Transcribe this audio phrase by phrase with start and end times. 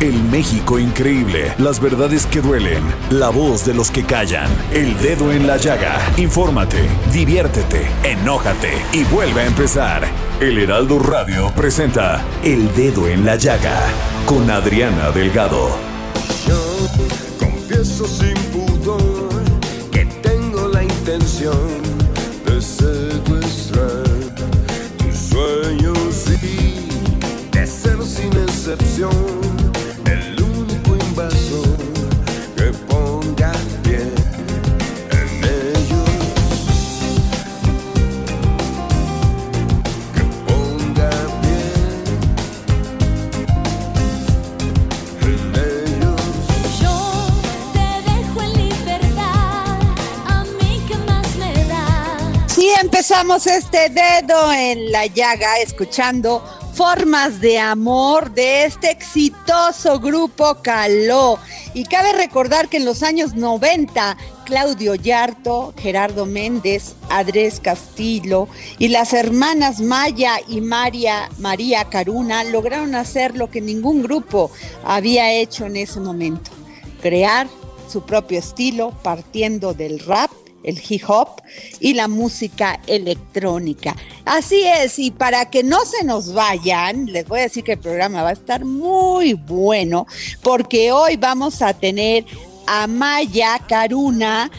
[0.00, 5.32] El México increíble, las verdades que duelen, la voz de los que callan, el dedo
[5.32, 5.98] en la llaga.
[6.16, 10.04] Infórmate, diviértete, enójate y vuelve a empezar.
[10.40, 13.80] El Heraldo Radio presenta El Dedo en la Llaga
[14.26, 15.70] con Adriana Delgado.
[16.46, 16.60] Yo
[17.38, 19.42] confieso sin pudor
[19.90, 21.82] que tengo la intención
[22.44, 23.14] de ser
[28.14, 29.43] sin excepción
[53.14, 56.42] Empezamos este dedo en la llaga escuchando
[56.74, 61.38] Formas de Amor de este exitoso grupo Caló.
[61.74, 68.48] Y cabe recordar que en los años 90, Claudio Yarto, Gerardo Méndez, Andrés Castillo
[68.80, 74.50] y las hermanas Maya y María, María Caruna lograron hacer lo que ningún grupo
[74.84, 76.50] había hecho en ese momento,
[77.00, 77.46] crear
[77.88, 80.32] su propio estilo partiendo del rap
[80.64, 81.42] el hip hop
[81.80, 83.94] y la música electrónica.
[84.24, 87.78] Así es, y para que no se nos vayan, les voy a decir que el
[87.80, 90.06] programa va a estar muy bueno,
[90.42, 92.24] porque hoy vamos a tener
[92.66, 94.50] a Maya Caruna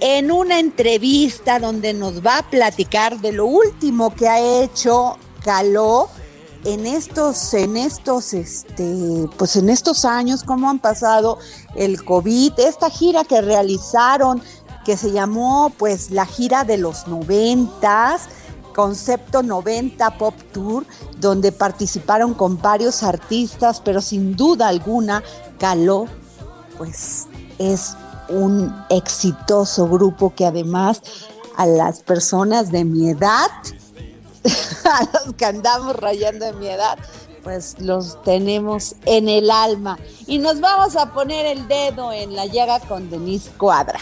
[0.00, 6.08] en una entrevista donde nos va a platicar de lo último que ha hecho Caló
[6.64, 11.38] en estos, en estos, este, pues en estos años, cómo han pasado
[11.74, 14.42] el COVID, esta gira que realizaron
[14.84, 18.28] que se llamó pues la gira de los noventas,
[18.74, 20.86] concepto 90 Pop Tour,
[21.18, 25.22] donde participaron con varios artistas, pero sin duda alguna
[25.58, 26.06] Caló
[26.76, 27.28] pues
[27.58, 27.96] es
[28.28, 31.02] un exitoso grupo que además
[31.56, 33.50] a las personas de mi edad,
[34.84, 36.98] a los que andamos rayando de mi edad,
[37.44, 39.98] pues los tenemos en el alma.
[40.26, 44.00] Y nos vamos a poner el dedo en la llaga con Denise Cuadra.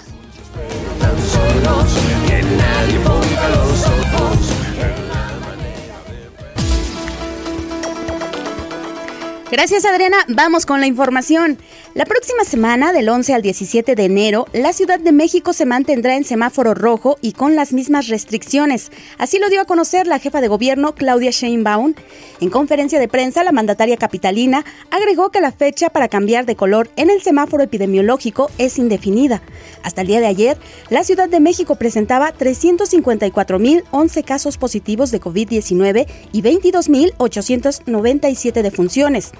[9.50, 11.58] Gracias Adriana, vamos con la información.
[11.92, 16.14] La próxima semana, del 11 al 17 de enero, la Ciudad de México se mantendrá
[16.14, 18.92] en semáforo rojo y con las mismas restricciones.
[19.18, 21.94] Así lo dio a conocer la jefa de gobierno, Claudia Sheinbaum.
[22.40, 26.88] En conferencia de prensa, la mandataria capitalina agregó que la fecha para cambiar de color
[26.94, 29.42] en el semáforo epidemiológico es indefinida.
[29.82, 30.58] Hasta el día de ayer,
[30.90, 39.32] la Ciudad de México presentaba 354.011 casos positivos de COVID-19 y 22.897 defunciones.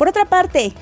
[0.00, 0.72] Por otra parte,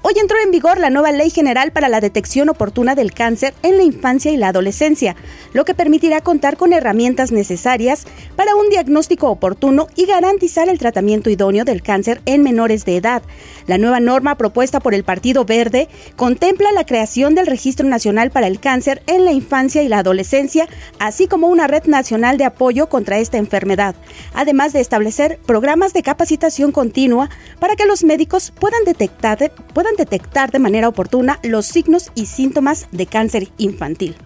[0.00, 3.76] Hoy entró en vigor la nueva Ley General para la Detección Oportuna del Cáncer en
[3.76, 5.16] la Infancia y la Adolescencia,
[5.52, 8.04] lo que permitirá contar con herramientas necesarias
[8.36, 13.22] para un diagnóstico oportuno y garantizar el tratamiento idóneo del cáncer en menores de edad.
[13.66, 18.46] La nueva norma propuesta por el Partido Verde contempla la creación del Registro Nacional para
[18.46, 20.68] el Cáncer en la Infancia y la Adolescencia,
[21.00, 23.96] así como una red nacional de apoyo contra esta enfermedad,
[24.32, 27.28] además de establecer programas de capacitación continua
[27.58, 32.86] para que los médicos puedan detectar, puedan detectar de manera oportuna los signos y síntomas
[32.90, 34.16] de cáncer infantil.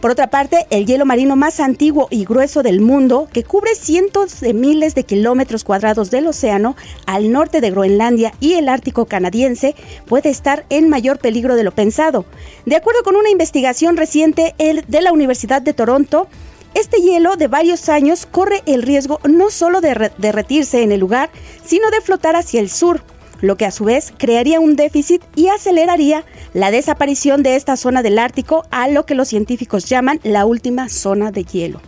[0.00, 4.40] Por otra parte, el hielo marino más antiguo y grueso del mundo, que cubre cientos
[4.40, 6.74] de miles de kilómetros cuadrados del océano
[7.04, 9.74] al norte de Groenlandia y el Ártico canadiense,
[10.06, 12.24] puede estar en mayor peligro de lo pensado.
[12.64, 16.28] De acuerdo con una investigación reciente de la Universidad de Toronto,
[16.72, 21.00] este hielo de varios años corre el riesgo no solo de re- derretirse en el
[21.00, 21.28] lugar,
[21.62, 23.02] sino de flotar hacia el sur.
[23.40, 28.02] Lo que a su vez crearía un déficit y aceleraría la desaparición de esta zona
[28.02, 31.80] del Ártico a lo que los científicos llaman la última zona de hielo.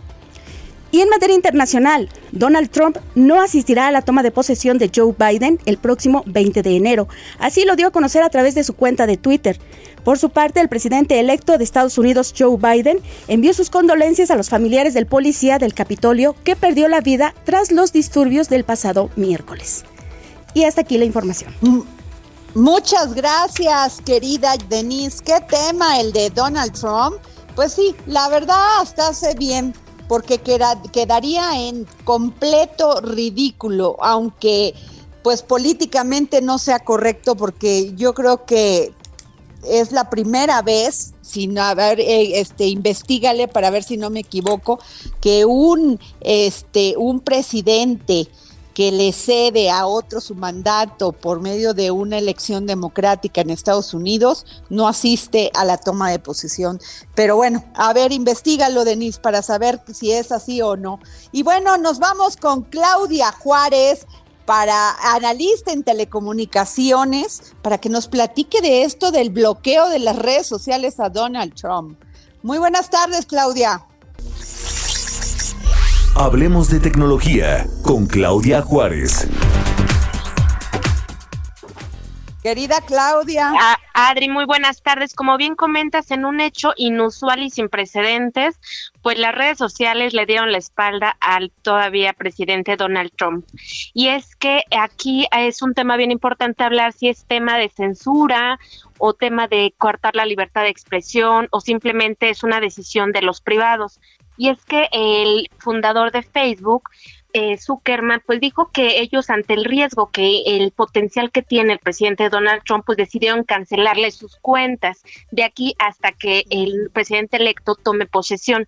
[0.93, 5.15] Y en materia internacional, Donald Trump no asistirá a la toma de posesión de Joe
[5.17, 7.07] Biden el próximo 20 de enero.
[7.39, 9.59] Así lo dio a conocer a través de su cuenta de Twitter.
[10.03, 14.35] Por su parte, el presidente electo de Estados Unidos, Joe Biden, envió sus condolencias a
[14.35, 19.09] los familiares del policía del Capitolio que perdió la vida tras los disturbios del pasado
[19.15, 19.85] miércoles.
[20.53, 21.53] Y hasta aquí la información.
[22.55, 25.23] Muchas gracias, querida Denise.
[25.23, 27.15] ¿Qué tema el de Donald Trump?
[27.55, 29.73] Pues sí, la verdad hasta hace bien
[30.07, 34.75] porque quedaría en completo ridículo, aunque
[35.23, 38.93] pues políticamente no sea correcto, porque yo creo que
[39.67, 44.79] es la primera vez, sin haber, eh, este, investigale para ver si no me equivoco,
[45.21, 48.27] que un, este, un presidente
[48.73, 53.93] que le cede a otro su mandato por medio de una elección democrática en Estados
[53.93, 56.79] Unidos, no asiste a la toma de posición.
[57.15, 60.99] Pero bueno, a ver, investigalo, Denise, para saber si es así o no.
[61.31, 64.07] Y bueno, nos vamos con Claudia Juárez
[64.45, 70.47] para analista en telecomunicaciones, para que nos platique de esto del bloqueo de las redes
[70.47, 71.97] sociales a Donald Trump.
[72.41, 73.85] Muy buenas tardes, Claudia.
[76.15, 79.27] Hablemos de tecnología con Claudia Juárez.
[82.43, 83.51] Querida Claudia.
[83.95, 85.15] Adri, muy buenas tardes.
[85.15, 88.59] Como bien comentas, en un hecho inusual y sin precedentes,
[89.01, 93.47] pues las redes sociales le dieron la espalda al todavía presidente Donald Trump.
[93.95, 98.59] Y es que aquí es un tema bien importante hablar si es tema de censura
[98.99, 103.41] o tema de cortar la libertad de expresión o simplemente es una decisión de los
[103.41, 103.99] privados
[104.37, 106.89] y es que el fundador de Facebook
[107.33, 111.79] eh, Zuckerman, pues dijo que ellos ante el riesgo que el potencial que tiene el
[111.79, 117.75] presidente Donald Trump, pues decidieron cancelarle sus cuentas de aquí hasta que el presidente electo
[117.75, 118.67] tome posesión.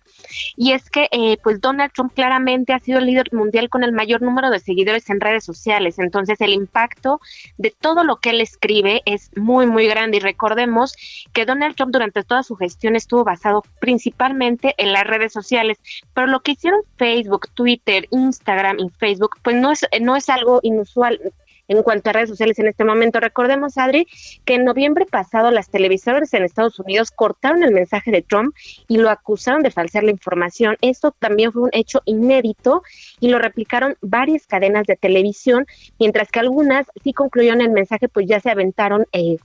[0.56, 3.92] Y es que, eh, pues Donald Trump claramente ha sido el líder mundial con el
[3.92, 5.98] mayor número de seguidores en redes sociales.
[5.98, 7.20] Entonces, el impacto
[7.58, 10.16] de todo lo que él escribe es muy, muy grande.
[10.16, 10.96] Y recordemos
[11.32, 15.78] que Donald Trump durante toda su gestión estuvo basado principalmente en las redes sociales.
[16.14, 20.60] Pero lo que hicieron Facebook, Twitter, Instagram, y Facebook, pues no es, no es algo
[20.62, 21.20] inusual
[21.68, 23.20] en cuanto a redes sociales en este momento.
[23.20, 24.06] Recordemos, Adri,
[24.44, 28.54] que en noviembre pasado las televisoras en Estados Unidos cortaron el mensaje de Trump
[28.88, 30.76] y lo acusaron de falsear la información.
[30.80, 32.82] Esto también fue un hecho inédito
[33.20, 35.66] y lo replicaron varias cadenas de televisión,
[35.98, 39.36] mientras que algunas sí concluyeron el mensaje, pues ya se aventaron eh,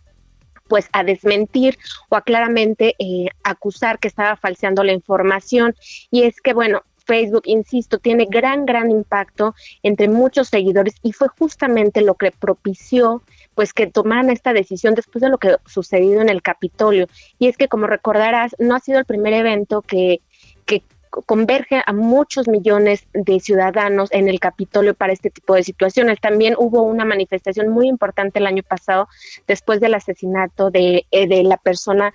[0.68, 5.76] pues a desmentir o a claramente eh, acusar que estaba falseando la información.
[6.12, 9.54] Y es que, bueno, Facebook, insisto, tiene gran, gran impacto
[9.84, 13.22] entre muchos seguidores y fue justamente lo que propició
[13.54, 17.08] pues que tomaran esta decisión después de lo que sucedido en el Capitolio.
[17.38, 20.22] Y es que, como recordarás, no ha sido el primer evento que,
[20.66, 26.22] que converge a muchos millones de ciudadanos en el Capitolio para este tipo de situaciones.
[26.22, 29.10] También hubo una manifestación muy importante el año pasado
[29.48, 32.14] después del asesinato de, eh, de la persona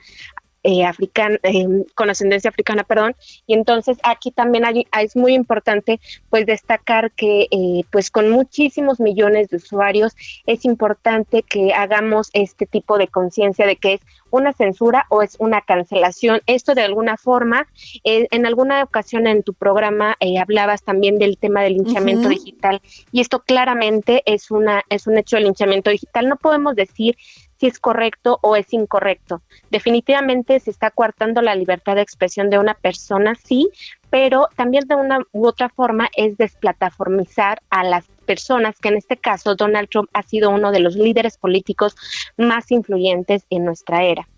[0.68, 1.64] eh, africana, eh,
[1.94, 3.14] con ascendencia africana, perdón.
[3.46, 4.64] Y entonces aquí también
[5.00, 11.44] es muy importante pues destacar que eh, pues con muchísimos millones de usuarios es importante
[11.44, 16.40] que hagamos este tipo de conciencia de que es una censura o es una cancelación.
[16.46, 17.68] Esto de alguna forma,
[18.02, 22.82] en alguna ocasión en tu programa hablabas también del tema del linchamiento digital
[23.12, 26.28] y esto claramente es una es un hecho de linchamiento digital.
[26.28, 27.16] No podemos decir
[27.58, 29.42] si es correcto o es incorrecto.
[29.70, 33.70] Definitivamente se está coartando la libertad de expresión de una persona, sí,
[34.10, 39.16] pero también de una u otra forma es desplataformizar a las personas, que en este
[39.16, 41.96] caso Donald Trump ha sido uno de los líderes políticos
[42.36, 44.28] más influyentes en nuestra era.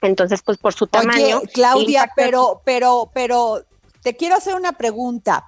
[0.00, 1.38] Entonces, pues por su tamaño.
[1.38, 3.64] Oye, Claudia, pero, pero, pero
[4.02, 5.46] te quiero hacer una pregunta.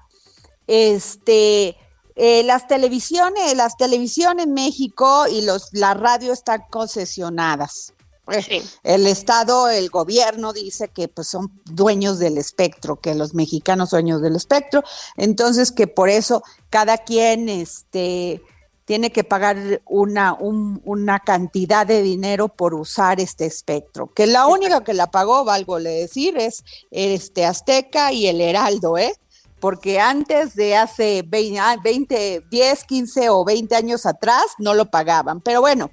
[0.66, 1.76] Este,
[2.14, 7.94] eh, las televisiones, las televisiones en México y los, la radio están concesionadas.
[8.30, 13.90] Eh, el Estado, el gobierno dice que pues son dueños del espectro, que los mexicanos
[13.90, 14.84] son dueños del espectro,
[15.16, 18.40] entonces que por eso cada quien este,
[18.84, 24.84] tiene que pagar una, una cantidad de dinero por usar este espectro, que la única
[24.84, 29.14] que la pagó, valgo le decir, es este Azteca y el Heraldo, ¿eh?
[29.62, 35.40] Porque antes de hace 20, 10, 15 o 20 años atrás no lo pagaban.
[35.40, 35.88] Pero bueno,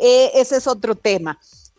[0.00, 1.38] eh, ese es otro tema.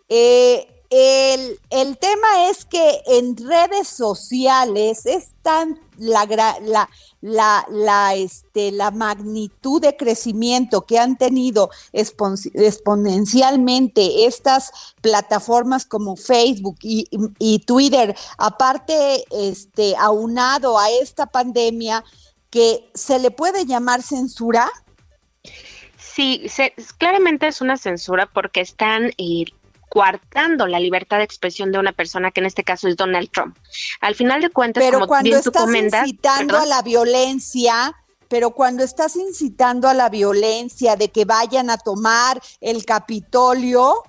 [0.10, 6.26] Eh, el, el tema es que en redes sociales es tan la,
[6.62, 6.88] la,
[7.22, 14.72] la, la, este, la magnitud de crecimiento que han tenido expon- exponencialmente estas
[15.02, 17.08] plataformas como Facebook y,
[17.40, 22.04] y Twitter, aparte, este, aunado a esta pandemia,
[22.52, 24.70] que se le puede llamar censura.
[25.98, 29.46] Sí, se- claramente es una censura porque están eh,
[29.94, 33.56] coartando la libertad de expresión de una persona que en este caso es Donald Trump.
[34.02, 36.82] Al final de cuentas, Pero como cuando bien tú estás comentas, incitando perdón, a la
[36.82, 37.96] violencia,
[38.28, 44.02] pero cuando estás incitando a la violencia de que vayan a tomar el Capitolio,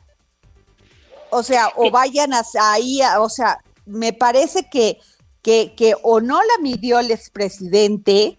[1.29, 4.99] o sea, o vayan a- ahí, a- o sea, me parece que,
[5.43, 8.39] que, que o no la midió el expresidente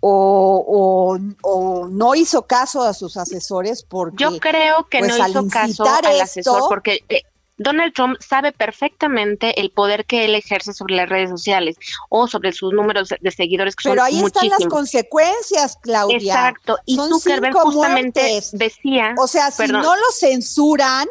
[0.00, 5.28] o, o, o no hizo caso a sus asesores porque yo creo que pues, no
[5.28, 7.22] hizo caso incitar al esto- asesor porque eh,
[7.58, 11.76] Donald Trump sabe perfectamente el poder que él ejerce sobre las redes sociales
[12.08, 16.16] o sobre sus números de seguidores que pero son ahí están las consecuencias, Claudia.
[16.16, 18.50] Exacto, y Son Zuckerberg justamente muertes.
[18.52, 21.06] decía, O sea, si no lo censuran,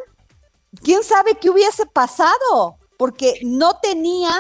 [0.83, 4.31] quién sabe qué hubiese pasado, porque no tenía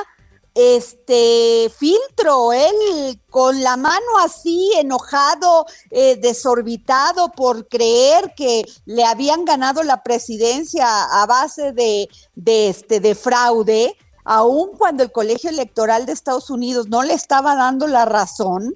[0.55, 9.45] este filtro, él con la mano así enojado, eh, desorbitado por creer que le habían
[9.45, 10.85] ganado la presidencia
[11.21, 12.09] a base de,
[12.45, 17.87] este de fraude, aun cuando el Colegio Electoral de Estados Unidos no le estaba dando
[17.87, 18.75] la razón.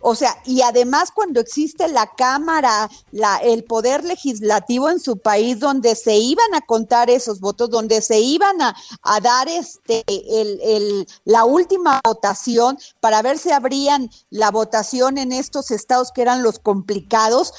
[0.00, 5.58] O sea, y además cuando existe la Cámara, la, el poder legislativo en su país,
[5.58, 10.60] donde se iban a contar esos votos, donde se iban a, a dar este el,
[10.62, 16.42] el, la última votación para ver si abrían la votación en estos estados que eran
[16.42, 17.52] los complicados,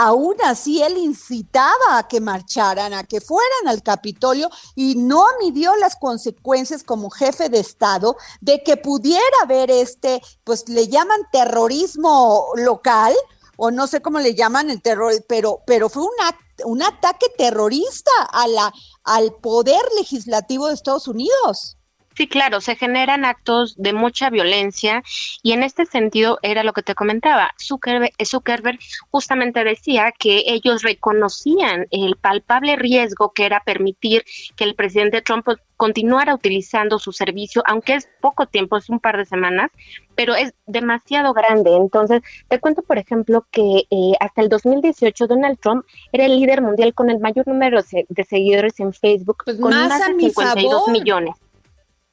[0.00, 5.74] aún así él incitaba a que marcharan, a que fueran al Capitolio y no midió
[5.76, 12.52] las consecuencias como jefe de Estado de que pudiera haber este, pues le llaman terrorismo
[12.54, 13.12] local
[13.56, 17.26] o no sé cómo le llaman el terror, pero, pero fue un, act- un ataque
[17.36, 21.77] terrorista a la, al poder legislativo de Estados Unidos.
[22.18, 25.04] Sí, claro, se generan actos de mucha violencia
[25.40, 27.52] y en este sentido era lo que te comentaba.
[27.62, 28.80] Zuckerberg, Zuckerberg
[29.12, 34.24] justamente decía que ellos reconocían el palpable riesgo que era permitir
[34.56, 35.46] que el presidente Trump
[35.76, 39.70] continuara utilizando su servicio, aunque es poco tiempo, es un par de semanas,
[40.16, 41.76] pero es demasiado grande.
[41.76, 46.62] Entonces, te cuento, por ejemplo, que eh, hasta el 2018 Donald Trump era el líder
[46.62, 50.72] mundial con el mayor número de, seguidores en Facebook, Pues con más de mi 52
[50.72, 50.90] favor.
[50.90, 51.36] millones.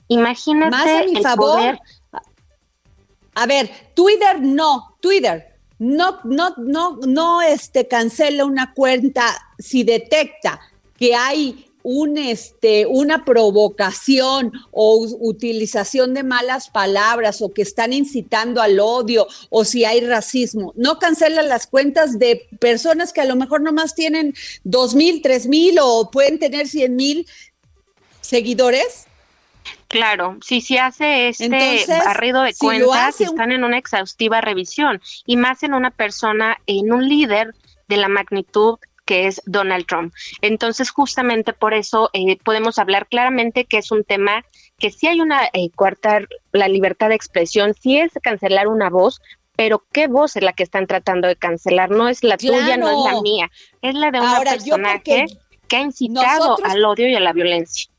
[0.07, 1.57] Imagínate Más a mi el favor.
[1.57, 1.79] poder.
[3.33, 9.25] A ver, Twitter no, Twitter no, no, no, no, este, cancela una cuenta
[9.59, 10.59] si detecta
[10.97, 18.61] que hay un, este, una provocación o utilización de malas palabras o que están incitando
[18.61, 20.73] al odio o si hay racismo.
[20.75, 24.33] No cancela las cuentas de personas que a lo mejor nomás tienen
[24.63, 27.27] dos mil, tres mil o pueden tener cien mil
[28.21, 29.05] seguidores.
[29.95, 34.41] Claro, si se hace este Entonces, barrido de si cuentas, un- están en una exhaustiva
[34.41, 37.53] revisión y más en una persona, en un líder
[37.87, 40.13] de la magnitud que es Donald Trump.
[40.41, 44.43] Entonces, justamente por eso eh, podemos hablar claramente que es un tema
[44.79, 49.21] que sí hay una eh, coartar la libertad de expresión, sí es cancelar una voz,
[49.55, 51.91] pero ¿qué voz es la que están tratando de cancelar?
[51.91, 53.51] No es la tuya, no es la mía,
[53.83, 55.25] es la de un Ahora, yo personaje
[55.67, 57.89] que ha incitado nosotros- al odio y a la violencia.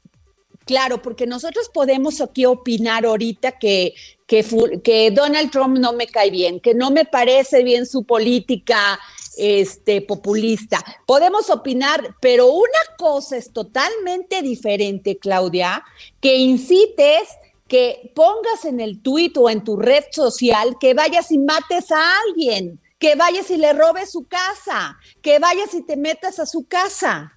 [0.66, 3.94] Claro, porque nosotros podemos aquí opinar ahorita que,
[4.26, 4.44] que,
[4.82, 8.98] que Donald Trump no me cae bien, que no me parece bien su política
[9.38, 10.84] este, populista.
[11.06, 15.84] Podemos opinar, pero una cosa es totalmente diferente, Claudia,
[16.20, 17.28] que incites,
[17.68, 22.18] que pongas en el tuit o en tu red social que vayas y mates a
[22.26, 26.66] alguien, que vayas y le robes su casa, que vayas y te metas a su
[26.66, 27.32] casa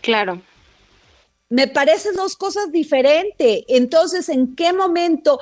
[0.00, 0.40] Claro.
[1.48, 3.64] Me parecen dos cosas diferentes.
[3.68, 5.40] Entonces, ¿en qué momento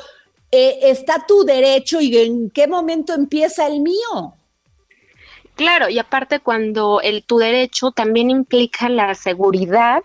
[0.50, 4.34] eh, está tu derecho y en qué momento empieza el mío?
[5.56, 10.02] Claro, y aparte cuando el tu derecho también implica la seguridad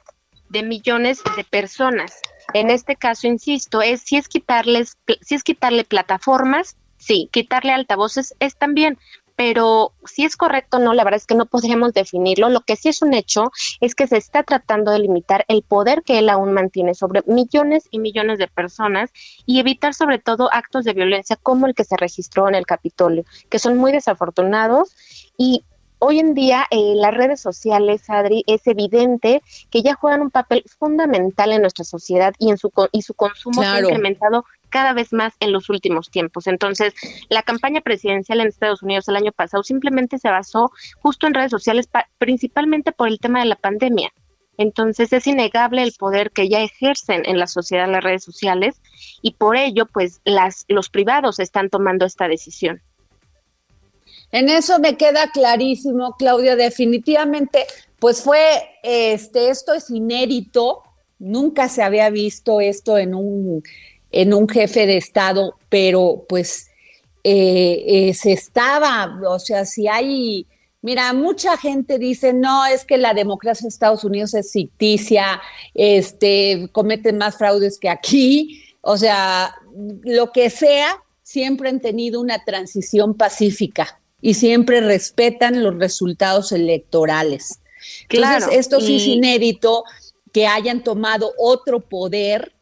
[0.49, 2.19] de millones de personas.
[2.53, 8.35] En este caso, insisto, es si es quitarles, si es quitarle plataformas, sí, quitarle altavoces
[8.39, 8.97] es también,
[9.35, 12.49] pero si es correcto o no, la verdad es que no podríamos definirlo.
[12.49, 16.03] Lo que sí es un hecho es que se está tratando de limitar el poder
[16.03, 19.11] que él aún mantiene sobre millones y millones de personas
[19.45, 23.25] y evitar sobre todo actos de violencia como el que se registró en el Capitolio,
[23.49, 24.95] que son muy desafortunados
[25.37, 25.63] y
[26.03, 30.63] hoy en día eh, las redes sociales, Adri, es evidente que ya juegan un papel
[30.79, 35.13] fundamental en nuestra sociedad y en su y su consumo se ha incrementado cada vez
[35.13, 36.47] más en los últimos tiempos.
[36.47, 36.93] Entonces,
[37.29, 41.51] la campaña presidencial en Estados Unidos el año pasado simplemente se basó justo en redes
[41.51, 41.87] sociales,
[42.17, 44.11] principalmente por el tema de la pandemia.
[44.57, 48.81] Entonces es innegable el poder que ya ejercen en la sociedad las redes sociales
[49.21, 52.81] y por ello pues las los privados están tomando esta decisión.
[54.31, 57.65] En eso me queda clarísimo, Claudia, definitivamente,
[57.99, 58.39] pues fue,
[58.81, 60.83] este, esto es inédito,
[61.19, 63.61] nunca se había visto esto en un,
[64.11, 66.67] en un jefe de Estado, pero pues
[67.23, 70.47] eh, eh, se estaba, o sea, si hay,
[70.81, 75.41] mira, mucha gente dice, no, es que la democracia de Estados Unidos es ficticia,
[75.73, 79.55] este, cometen más fraudes que aquí, o sea,
[80.03, 87.59] lo que sea, siempre han tenido una transición pacífica y siempre respetan los resultados electorales.
[88.09, 89.83] Entonces, esto sí es inédito
[90.31, 92.53] que hayan tomado otro poder,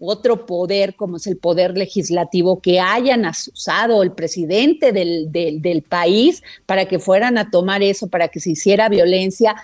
[0.00, 6.42] otro poder como es el poder legislativo, que hayan usado el presidente del, del, país
[6.66, 9.54] para que fueran a tomar eso, para que se hiciera violencia.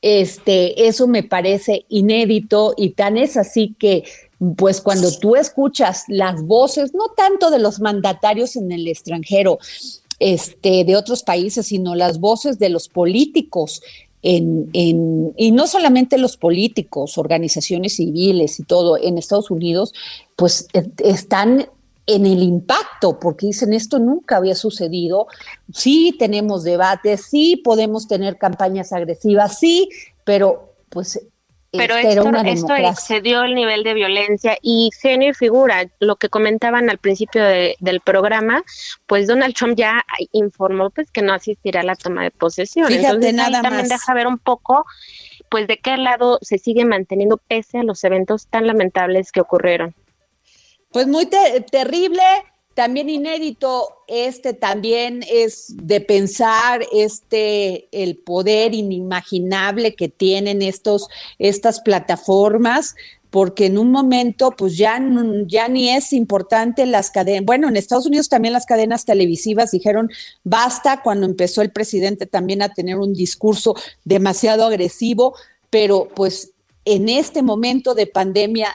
[0.00, 4.04] Este, eso me parece inédito y tan es así que
[4.56, 9.58] pues cuando tú escuchas las voces, no tanto de los mandatarios en el extranjero,
[10.18, 13.82] este, de otros países, sino las voces de los políticos.
[14.22, 19.94] En, en, y no solamente los políticos, organizaciones civiles y todo en Estados Unidos,
[20.36, 21.66] pues e, están
[22.06, 25.26] en el impacto, porque dicen esto nunca había sucedido.
[25.72, 29.88] Sí tenemos debates, sí podemos tener campañas agresivas, sí,
[30.24, 31.20] pero pues
[31.72, 36.90] pero esto, esto excedió el nivel de violencia y genio y figura, lo que comentaban
[36.90, 38.62] al principio del programa,
[39.06, 42.88] pues Donald Trump ya informó pues que no asistirá a la toma de posesión.
[42.88, 44.84] Fíjate, Entonces nada también deja ver un poco
[45.48, 49.94] pues de qué lado se sigue manteniendo pese a los eventos tan lamentables que ocurrieron.
[50.92, 52.22] Pues muy terrible,
[52.74, 61.08] también inédito, este también es de pensar este el poder inimaginable que tienen estos
[61.38, 62.94] estas plataformas
[63.30, 65.00] porque en un momento pues ya,
[65.46, 70.10] ya ni es importante las cadenas, bueno, en Estados Unidos también las cadenas televisivas dijeron
[70.42, 75.34] basta cuando empezó el presidente también a tener un discurso demasiado agresivo,
[75.70, 76.52] pero pues
[76.84, 78.68] en este momento de pandemia,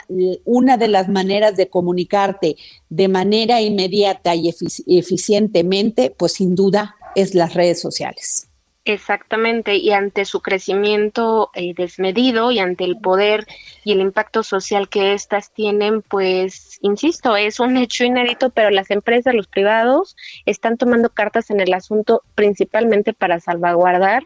[0.43, 2.55] una de las maneras de comunicarte
[2.89, 4.49] de manera inmediata y
[4.87, 8.49] eficientemente, pues sin duda es las redes sociales.
[8.87, 13.47] Exactamente, y ante su crecimiento eh, desmedido y ante el poder
[13.83, 18.91] y el impacto social que éstas tienen, pues, insisto, es un hecho inédito, pero las
[18.91, 20.15] empresas, los privados,
[20.45, 24.21] están tomando cartas en el asunto principalmente para salvaguardar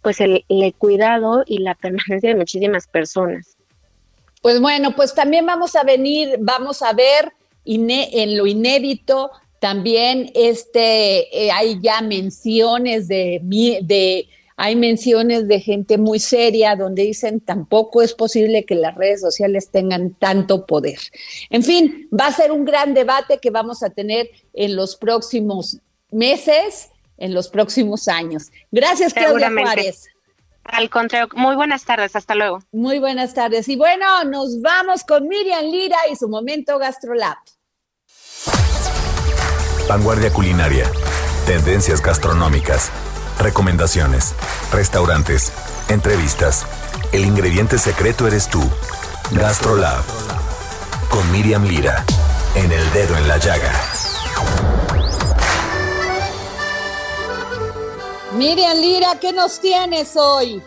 [0.00, 0.44] pues el,
[0.78, 3.56] cuidado y la permanencia de muchísimas personas.
[4.40, 7.32] Pues bueno, pues también vamos a venir, vamos a ver
[7.64, 9.30] en lo inédito
[9.62, 17.04] también este eh, hay ya menciones de, de hay menciones de gente muy seria donde
[17.04, 20.98] dicen tampoco es posible que las redes sociales tengan tanto poder.
[21.48, 25.78] En fin, va a ser un gran debate que vamos a tener en los próximos
[26.10, 26.88] meses
[27.22, 28.50] en los próximos años.
[28.72, 30.08] Gracias, Claudia Juárez.
[30.64, 32.62] Al contrario, muy buenas tardes, hasta luego.
[32.72, 33.68] Muy buenas tardes.
[33.68, 37.36] Y bueno, nos vamos con Miriam Lira y su momento GastroLab.
[39.88, 40.90] Vanguardia culinaria,
[41.46, 42.90] tendencias gastronómicas,
[43.38, 44.34] recomendaciones,
[44.72, 45.52] restaurantes,
[45.88, 46.66] entrevistas.
[47.12, 48.62] El ingrediente secreto eres tú.
[49.32, 50.04] GastroLab.
[51.08, 52.04] Con Miriam Lira,
[52.56, 54.01] en el dedo en la llaga.
[58.34, 60.62] Miriam Lira, ¿qué nos tienes hoy?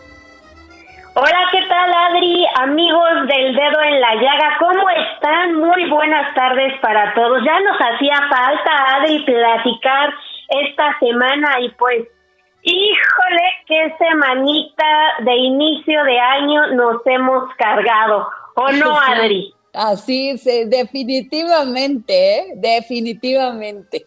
[1.14, 2.46] Hola, ¿qué tal Adri?
[2.60, 5.54] Amigos del dedo en la llaga, ¿cómo están?
[5.54, 7.42] Muy buenas tardes para todos.
[7.44, 10.14] Ya nos hacía falta, Adri, platicar
[10.48, 12.06] esta semana y pues,
[12.62, 14.86] híjole, qué semanita
[15.24, 19.52] de inicio de año nos hemos cargado, ¿o no, Adri?
[19.72, 22.52] Así es, definitivamente, ¿eh?
[22.56, 24.06] definitivamente.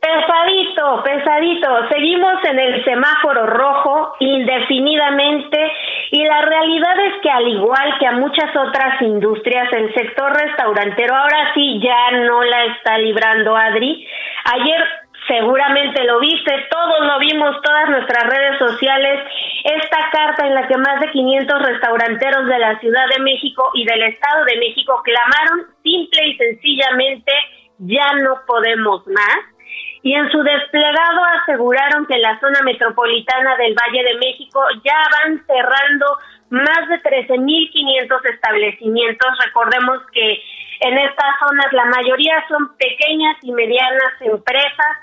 [0.00, 1.88] Pesadito, pesadito.
[1.90, 5.72] Seguimos en el semáforo rojo indefinidamente
[6.10, 11.14] y la realidad es que al igual que a muchas otras industrias, el sector restaurantero
[11.14, 14.06] ahora sí ya no la está librando Adri.
[14.54, 14.82] Ayer
[15.28, 19.20] seguramente lo viste, todos lo vimos, todas nuestras redes sociales,
[19.64, 23.84] esta carta en la que más de 500 restauranteros de la Ciudad de México y
[23.84, 27.32] del Estado de México clamaron simple y sencillamente
[27.78, 29.59] ya no podemos más
[30.02, 35.44] y en su desplegado aseguraron que la zona metropolitana del Valle de México ya van
[35.46, 36.06] cerrando
[36.50, 39.28] más de 13.500 establecimientos.
[39.44, 40.42] Recordemos que
[40.80, 44.96] en estas zonas la mayoría son pequeñas y medianas empresas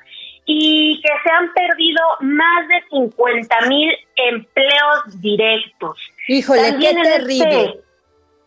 [0.46, 6.00] y que se han perdido más de 50.000 empleos directos.
[6.28, 7.64] Híjole, qué en terrible.
[7.66, 7.80] Este,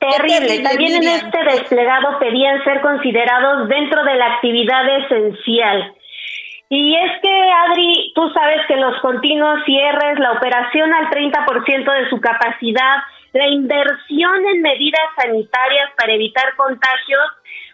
[0.00, 0.58] terrible.
[0.60, 5.94] También en este desplegado pedían ser considerados dentro de la actividad esencial.
[6.72, 12.08] Y es que, Adri, tú sabes que los continuos cierres, la operación al 30% de
[12.08, 12.98] su capacidad,
[13.32, 17.26] la inversión en medidas sanitarias para evitar contagios,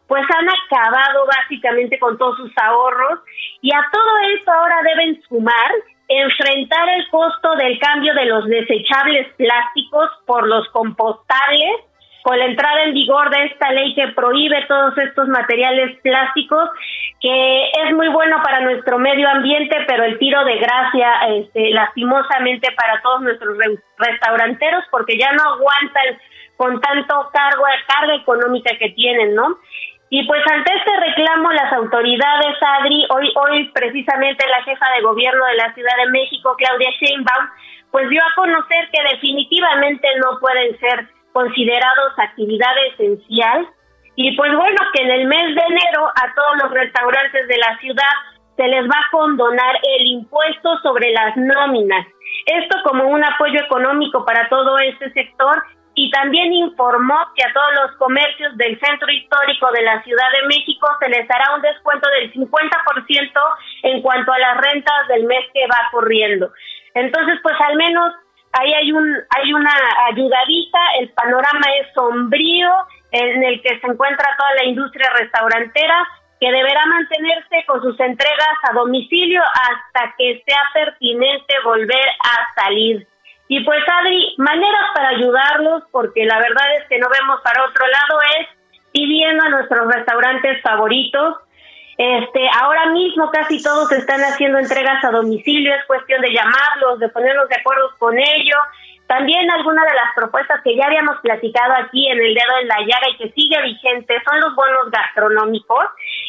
[0.06, 3.20] pues han acabado básicamente con todos sus ahorros.
[3.60, 5.72] Y a todo esto ahora deben sumar
[6.08, 11.82] enfrentar el costo del cambio de los desechables plásticos por los compostables.
[12.22, 16.70] Con la entrada en vigor de esta ley que prohíbe todos estos materiales plásticos,
[17.20, 22.70] que es muy bueno para nuestro medio ambiente, pero el tiro de gracia, este, lastimosamente
[22.72, 26.18] para todos nuestros re- restauranteros, porque ya no aguantan
[26.56, 29.58] con tanto cargo, carga económica que tienen, ¿no?
[30.08, 35.44] Y pues ante este reclamo, las autoridades, Adri, hoy, hoy precisamente la jefa de gobierno
[35.46, 37.48] de la Ciudad de México, Claudia Sheinbaum,
[37.90, 43.66] pues dio a conocer que definitivamente no pueden ser considerados actividad esencial.
[44.16, 47.78] Y pues bueno, que en el mes de enero a todos los restaurantes de la
[47.78, 48.16] ciudad
[48.56, 52.06] se les va a condonar el impuesto sobre las nóminas.
[52.46, 55.62] Esto como un apoyo económico para todo este sector
[55.94, 60.46] y también informó que a todos los comercios del centro histórico de la Ciudad de
[60.46, 63.30] México se les hará un descuento del 50%
[63.82, 66.52] en cuanto a las rentas del mes que va corriendo.
[66.94, 68.14] Entonces, pues al menos
[68.52, 69.72] ahí hay un hay una
[70.10, 72.70] ayudadita, el panorama es sombrío
[73.12, 76.06] en el que se encuentra toda la industria restaurantera
[76.40, 83.06] que deberá mantenerse con sus entregas a domicilio hasta que sea pertinente volver a salir.
[83.48, 87.86] Y pues Adri, maneras para ayudarlos, porque la verdad es que no vemos para otro
[87.86, 88.48] lado, es
[88.92, 91.36] pidiendo a nuestros restaurantes favoritos.
[91.96, 97.08] Este, ahora mismo casi todos están haciendo entregas a domicilio, es cuestión de llamarlos, de
[97.08, 98.56] ponernos de acuerdo con ello.
[99.06, 102.80] También algunas de las propuestas que ya habíamos platicado aquí en el dedo en la
[102.80, 105.84] llaga y que sigue vigente son los bonos gastronómicos,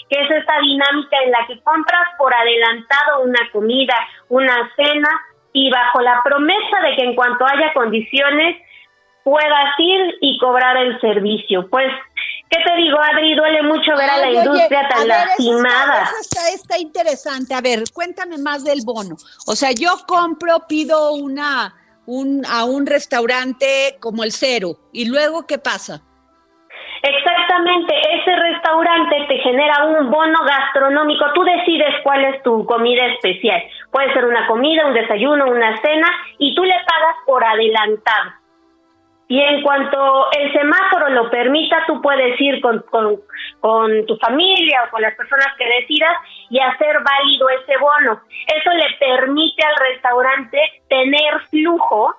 [0.10, 3.96] que es esta dinámica en la que compras por adelantado una comida,
[4.30, 5.10] una cena
[5.54, 8.58] y bajo la promesa de que en cuanto haya condiciones
[9.24, 11.68] puedas ir y cobrar el servicio.
[11.70, 11.88] Pues,
[12.50, 13.36] ¿qué te digo, Adri?
[13.36, 16.04] Duele mucho ver a la oye, industria a tan eso lastimada.
[16.04, 17.54] Está, eso está, está interesante.
[17.54, 19.18] A ver, cuéntame más del bono.
[19.46, 21.76] O sea, yo compro, pido una,
[22.08, 24.78] un, a un restaurante como el cero.
[24.92, 26.02] ¿Y luego qué pasa?
[27.04, 33.62] Exactamente, ese restaurante te genera un bono gastronómico, tú decides cuál es tu comida especial.
[33.92, 36.08] Puede ser una comida, un desayuno, una cena
[36.40, 38.32] y tú le pagas por adelantado.
[39.30, 43.20] Y en cuanto el semáforo lo permita, tú puedes ir con, con,
[43.60, 46.14] con tu familia o con las personas que decidas
[46.50, 48.22] y hacer válido ese bono.
[48.48, 52.16] Eso le permite al restaurante tener flujo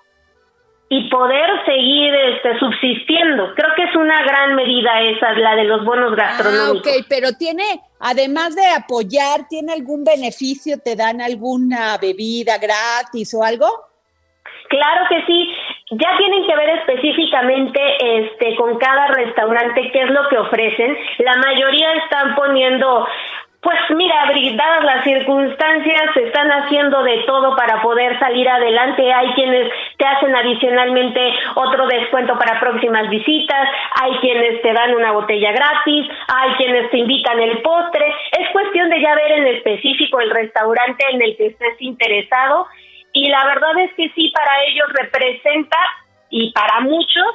[0.90, 3.54] y poder seguir este, subsistiendo.
[3.54, 6.92] Creo que es una gran medida esa, la de los bonos Ah, gastronómicos.
[6.92, 7.64] ok, pero tiene,
[8.00, 10.76] además de apoyar, ¿tiene algún beneficio?
[10.82, 13.66] ¿Te dan alguna bebida gratis o algo?
[14.70, 15.48] Claro que sí.
[15.90, 17.80] Ya tienen que ver específicamente
[18.18, 20.96] este con cada restaurante qué es lo que ofrecen.
[21.18, 23.06] La mayoría están poniendo
[23.60, 24.14] pues mira,
[24.54, 29.12] dadas las circunstancias, se están haciendo de todo para poder salir adelante.
[29.12, 31.20] Hay quienes te hacen adicionalmente
[31.56, 33.68] otro descuento para próximas visitas,
[34.00, 38.06] hay quienes te dan una botella gratis, hay quienes te invitan el postre.
[38.38, 42.66] Es cuestión de ya ver en específico el restaurante en el que estés interesado
[43.18, 45.76] y la verdad es que sí, para ellos representa
[46.30, 47.26] y para muchos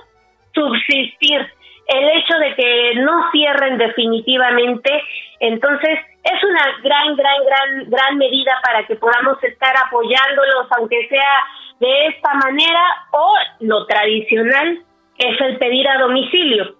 [0.53, 1.39] subsistir
[1.87, 4.89] el hecho de que no cierren definitivamente,
[5.41, 11.43] entonces es una gran, gran, gran, gran medida para que podamos estar apoyándolos, aunque sea
[11.81, 14.85] de esta manera, o lo tradicional,
[15.17, 16.77] es el pedir a domicilio.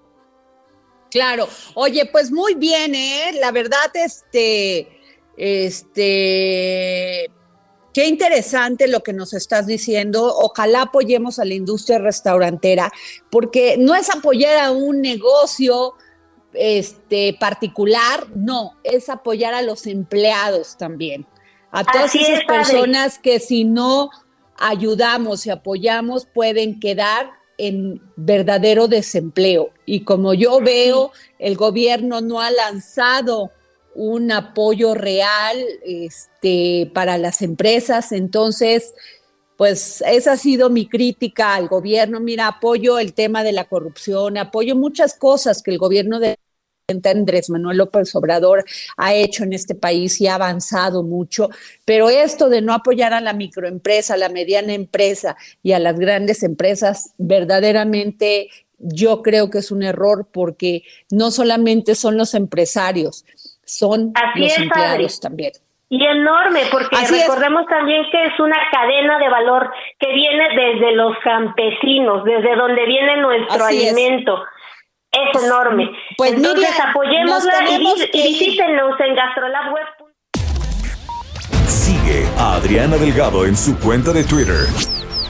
[1.12, 1.46] Claro.
[1.74, 3.32] Oye, pues muy bien, ¿eh?
[3.42, 4.88] La verdad, este,
[5.36, 7.30] este,
[7.94, 10.34] qué interesante lo que nos estás diciendo.
[10.36, 12.92] Ojalá apoyemos a la industria restaurantera,
[13.30, 15.94] porque no es apoyar a un negocio
[16.54, 21.26] este particular, no, es apoyar a los empleados también.
[21.72, 24.10] A todas Así esas es, personas que si no
[24.58, 29.72] ayudamos y apoyamos pueden quedar en verdadero desempleo.
[29.86, 33.52] Y como yo veo, el gobierno no ha lanzado
[33.96, 38.12] un apoyo real este, para las empresas.
[38.12, 38.94] Entonces,
[39.58, 42.20] pues esa ha sido mi crítica al gobierno.
[42.20, 46.38] Mira, apoyo el tema de la corrupción, apoyo muchas cosas que el gobierno de
[47.06, 48.66] Andrés Manuel López Obrador
[48.98, 51.50] ha hecho en este país y ha avanzado mucho,
[51.86, 55.98] pero esto de no apoyar a la microempresa, a la mediana empresa y a las
[55.98, 63.24] grandes empresas, verdaderamente yo creo que es un error porque no solamente son los empresarios,
[63.66, 65.54] son los empleados también.
[65.90, 71.16] Y enorme, porque recordemos también que es una cadena de valor que viene desde los
[71.24, 74.44] campesinos, desde donde viene nuestro alimento.
[75.12, 75.44] Es.
[75.44, 75.92] enorme.
[76.18, 79.86] Pues Entonces apoyémosla y, y visítenos en gastrolabweb.
[81.68, 84.66] Sigue a Adriana Delgado en su cuenta de Twitter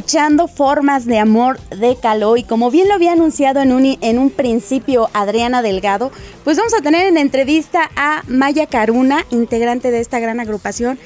[0.00, 2.38] Escuchando Formas de Amor de Caló.
[2.38, 6.10] Y como bien lo había anunciado en un, en un principio Adriana Delgado,
[6.42, 10.98] pues vamos a tener en entrevista a Maya Caruna, integrante de esta gran agrupación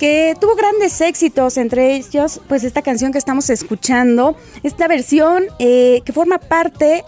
[0.00, 6.02] que tuvo grandes éxitos, entre ellos pues esta canción que estamos escuchando, esta versión eh,
[6.04, 7.04] que forma parte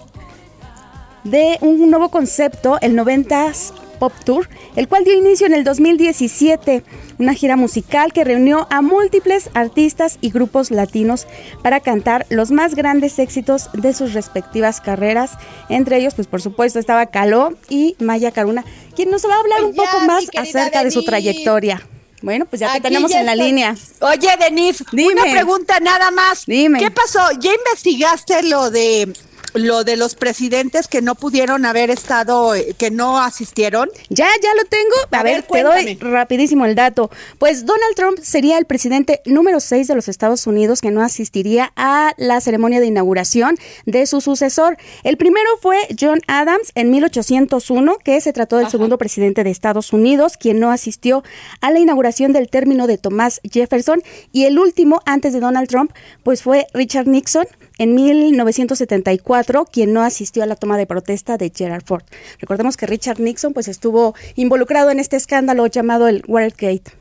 [1.25, 3.73] de un nuevo concepto, el 90s
[4.05, 6.85] Pop Tour, el cual dio inicio en el 2017,
[7.19, 11.27] una gira musical que reunió a múltiples artistas y grupos latinos
[11.63, 15.39] para cantar los más grandes éxitos de sus respectivas carreras.
[15.71, 18.63] Entre ellos, pues por supuesto, estaba Caló y Maya Caruna,
[18.95, 21.81] quien nos va a hablar un poco más acerca de su trayectoria.
[22.21, 23.75] Bueno, pues ya que tenemos en la línea.
[24.01, 26.45] Oye, Denise, una pregunta nada más.
[26.45, 26.79] Dime.
[26.79, 27.21] ¿Qué pasó?
[27.41, 29.15] ¿Ya investigaste lo de
[29.55, 33.89] lo de los presidentes que no pudieron haber estado, eh, que no asistieron?
[34.09, 34.95] Ya, ya lo tengo.
[35.11, 37.11] A, ver, te doy rapidísimo el dato.
[37.39, 41.73] Pues Donald Trump sería el presidente número 6 de los Estados Unidos que no asistiría
[41.77, 44.77] a la ceremonia de inauguración de su sucesor.
[45.03, 49.93] El primero fue John Adams en 1801, que se trató del segundo presidente de Estados
[49.93, 51.23] Unidos, quien no asistió
[51.61, 54.03] a la inauguración del término de Thomas Jefferson.
[54.33, 57.47] Y el último, antes de Donald Trump, pues fue Richard Nixon,
[57.79, 62.05] en 1974, quien no asistió a la toma de protesta de Gerald Ford.
[62.39, 66.93] Recordemos que Richard Nixon pues estuvo involucrado en este escándalo llamado el Watergate.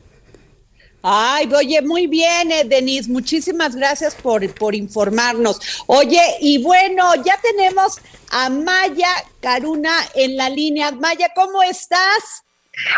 [1.06, 5.60] Ay, oye, muy bien, eh, Denise, muchísimas gracias por, por informarnos.
[5.86, 10.92] Oye, y bueno, ya tenemos a Maya Caruna en la línea.
[10.92, 12.44] Maya, ¿cómo estás?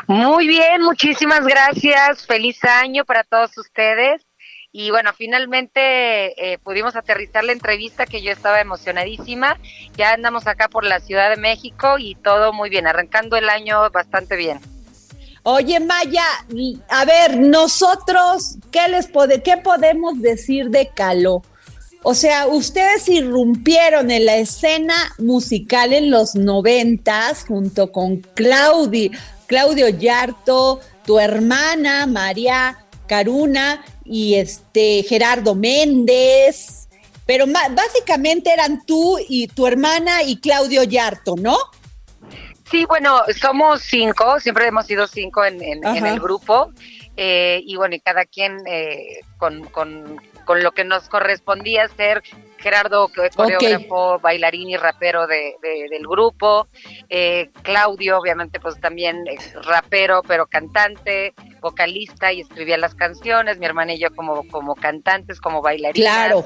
[0.06, 2.24] Muy bien, muchísimas gracias.
[2.26, 4.25] Feliz año para todos ustedes
[4.78, 5.80] Y bueno, finalmente
[6.52, 9.58] eh, pudimos aterrizar la entrevista que yo estaba emocionadísima.
[9.96, 13.88] Ya andamos acá por la Ciudad de México y todo muy bien, arrancando el año
[13.90, 14.60] bastante bien.
[15.44, 16.26] Oye, Maya,
[16.90, 19.08] a ver, nosotros, ¿qué les
[19.42, 21.40] qué podemos decir de Caló?
[22.02, 29.10] O sea, ustedes irrumpieron en la escena musical en los noventas junto con Claudi,
[29.46, 36.88] Claudio Yarto, tu hermana María Caruna y este Gerardo Méndez.
[37.26, 41.56] Pero básicamente eran tú y tu hermana y Claudio Yarto, ¿no?
[42.70, 46.72] Sí, bueno, somos cinco, siempre hemos sido cinco en, el grupo.
[47.16, 52.22] Eh, y bueno, y cada quien eh, con, con, con, lo que nos correspondía ser
[52.66, 56.66] Gerardo, coreógrafo, bailarín y rapero de, del grupo,
[57.08, 59.24] eh, Claudio, obviamente, pues también
[59.62, 65.40] rapero, pero cantante, vocalista y escribía las canciones, mi hermana y yo como, como cantantes,
[65.40, 66.12] como bailarinas.
[66.12, 66.44] Claro.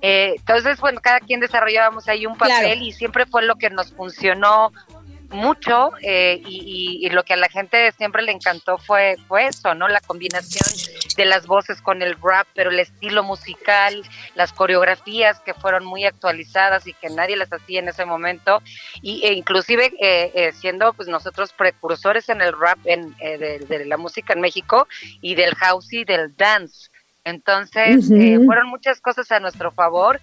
[0.00, 4.72] entonces, bueno, cada quien desarrollábamos ahí un papel y siempre fue lo que nos funcionó
[5.30, 9.88] mucho eh, y, lo que a la gente siempre le encantó fue, fue eso, ¿no?
[9.88, 10.64] La combinación
[11.16, 14.02] de las voces con el rap, pero el estilo musical,
[14.34, 18.62] las coreografías que fueron muy actualizadas y que nadie las hacía en ese momento,
[19.02, 23.96] y, e inclusive eh, eh, siendo pues nosotros precursores en el rap en, de, la
[23.96, 24.86] música en México
[25.20, 26.90] y del house y del dance.
[27.24, 28.08] Entonces,
[28.46, 30.20] fueron muchas cosas a nuestro favor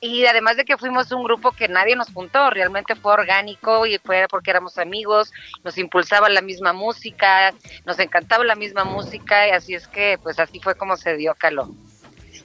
[0.00, 3.98] y además de que fuimos un grupo que nadie nos juntó, realmente fue orgánico y
[3.98, 7.54] fue porque éramos amigos, nos impulsaba la misma música,
[7.86, 11.34] nos encantaba la misma música y así es que pues así fue como se dio
[11.34, 11.70] Caló.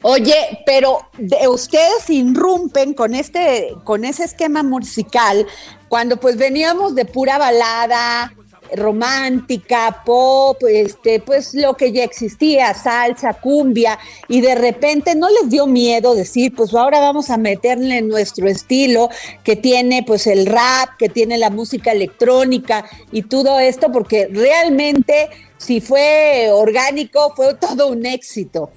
[0.01, 1.09] Oye, pero
[1.49, 5.45] ustedes irrumpen con este, con ese esquema musical,
[5.89, 8.33] cuando pues veníamos de pura balada,
[8.75, 15.49] romántica, pop, este, pues lo que ya existía, salsa, cumbia, y de repente no les
[15.49, 19.09] dio miedo decir, pues ahora vamos a meterle nuestro estilo
[19.43, 25.29] que tiene pues el rap, que tiene la música electrónica y todo esto, porque realmente
[25.57, 28.69] si fue orgánico fue todo un éxito.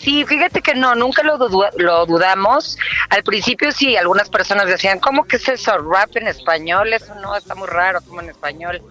[0.00, 1.36] Sí, fíjate que no, nunca lo,
[1.76, 2.78] lo dudamos.
[3.08, 5.76] Al principio sí, algunas personas decían, ¿cómo que es eso?
[5.78, 6.92] ¿Rap en español?
[6.92, 8.82] Eso no, está muy raro como en español.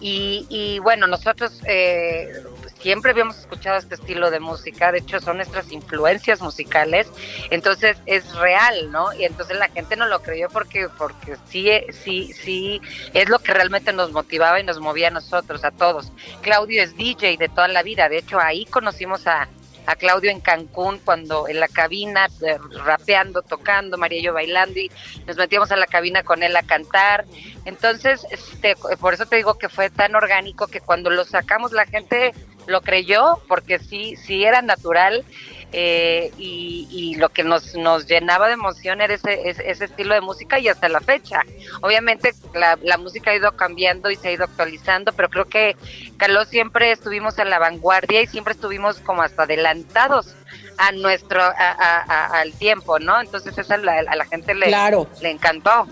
[0.00, 2.42] Y, y bueno, nosotros eh,
[2.84, 7.08] siempre habíamos escuchado este estilo de música, de hecho son nuestras influencias musicales,
[7.48, 9.14] entonces es real, ¿no?
[9.14, 11.70] Y entonces la gente no lo creyó porque, porque sí,
[12.04, 12.82] sí, sí,
[13.14, 16.12] es lo que realmente nos motivaba y nos movía a nosotros, a todos.
[16.42, 19.48] Claudio es DJ de toda la vida, de hecho ahí conocimos a,
[19.86, 24.78] a Claudio en Cancún cuando en la cabina eh, rapeando, tocando, María y yo bailando
[24.78, 24.90] y
[25.26, 27.24] nos metíamos a la cabina con él a cantar.
[27.64, 31.86] Entonces, este, por eso te digo que fue tan orgánico que cuando lo sacamos la
[31.86, 32.32] gente
[32.66, 35.24] lo creyó porque sí, sí era natural
[35.72, 40.58] eh, y, lo que nos, nos llenaba de emoción era ese, ese, estilo de música
[40.58, 41.42] y hasta la fecha.
[41.80, 45.76] Obviamente la, la, música ha ido cambiando y se ha ido actualizando, pero creo que
[46.16, 50.34] Caló siempre estuvimos en la vanguardia y siempre estuvimos como hasta adelantados
[50.78, 53.20] a nuestro al tiempo, ¿no?
[53.20, 55.86] Entonces eso a la, a la gente le, le encantó.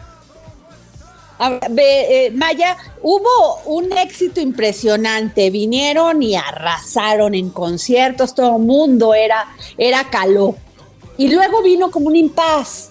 [1.77, 9.49] Eh, Maya, hubo un éxito impresionante, vinieron y arrasaron en conciertos, todo el mundo era,
[9.77, 10.57] era caló.
[11.17, 12.91] Y luego vino como un impas.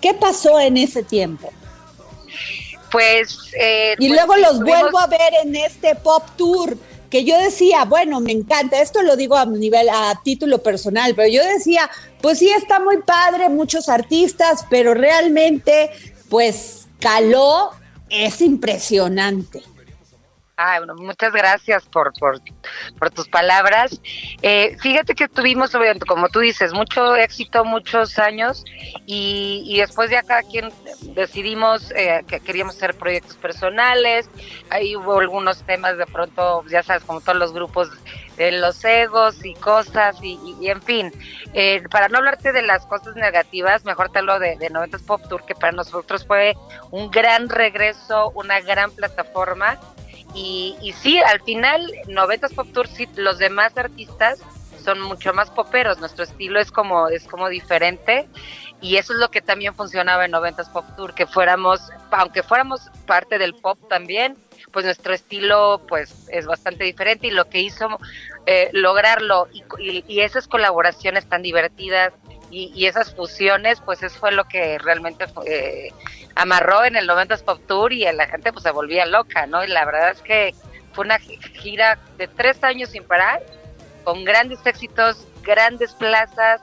[0.00, 1.50] ¿Qué pasó en ese tiempo?
[2.90, 3.38] Pues...
[3.58, 6.76] Eh, y pues luego los vuelvo a ver en este pop tour
[7.10, 11.28] que yo decía, bueno, me encanta, esto lo digo a nivel, a título personal, pero
[11.28, 11.90] yo decía,
[12.22, 15.90] pues sí, está muy padre, muchos artistas, pero realmente,
[16.28, 17.70] pues caló
[18.08, 19.62] es impresionante.
[20.62, 23.98] Ah, bueno, muchas gracias por, por, tus palabras.
[24.42, 25.72] Eh, fíjate que tuvimos,
[26.06, 28.66] como tú dices, mucho éxito, muchos años
[29.06, 30.70] y, y después ya cada quien
[31.14, 34.28] decidimos eh, que queríamos hacer proyectos personales.
[34.68, 37.88] Ahí hubo algunos temas de pronto, ya sabes, como todos los grupos
[38.36, 41.10] de los egos y cosas y, en fin.
[41.54, 45.22] Eh, para no hablarte de las cosas negativas, mejor te hablo de, de 90 Pop
[45.26, 46.54] Tour, que para nosotros fue
[46.90, 49.80] un gran regreso, una gran plataforma
[50.34, 54.40] y, y sí, al final, Noventas Pop Tour, sí, los demás artistas
[54.84, 58.28] son mucho más poperos, nuestro estilo es como, es como diferente
[58.80, 62.80] y eso es lo que también funcionaba en Noventas Pop Tour, que fuéramos, aunque fuéramos
[63.06, 64.38] parte del pop también,
[64.72, 67.98] pues nuestro estilo pues es bastante diferente y lo que hizo
[68.46, 72.12] eh, lograrlo y, y, esas colaboraciones tan divertidas
[72.50, 75.90] y, esas fusiones, pues eso fue lo que realmente eh,
[76.34, 79.62] amarró en el 90s Pop Tour y la gente pues se volvía loca, ¿no?
[79.64, 80.54] Y la verdad es que
[80.92, 83.40] fue una gira de tres años sin parar
[84.04, 86.60] con grandes éxitos, grandes plazas.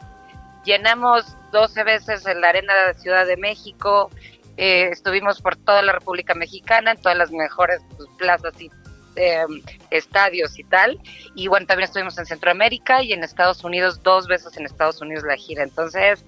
[0.65, 4.11] Llenamos 12 veces en la Arena de Ciudad de México.
[4.57, 8.69] eh, estuvimos por toda la República Mexicana, en todas las mejores pues, plazas y
[9.17, 9.43] eh,
[9.91, 10.99] estadios y tal.
[11.35, 15.23] Y bueno, también estuvimos en Centroamérica y en Estados Unidos, dos veces en Estados Unidos
[15.25, 15.63] la gira.
[15.63, 16.23] Entonces,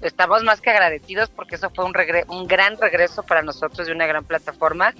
[0.00, 3.92] estamos más que agradecidos porque eso fue un, regre- un gran regreso para nosotros de
[3.92, 4.94] una gran plataforma.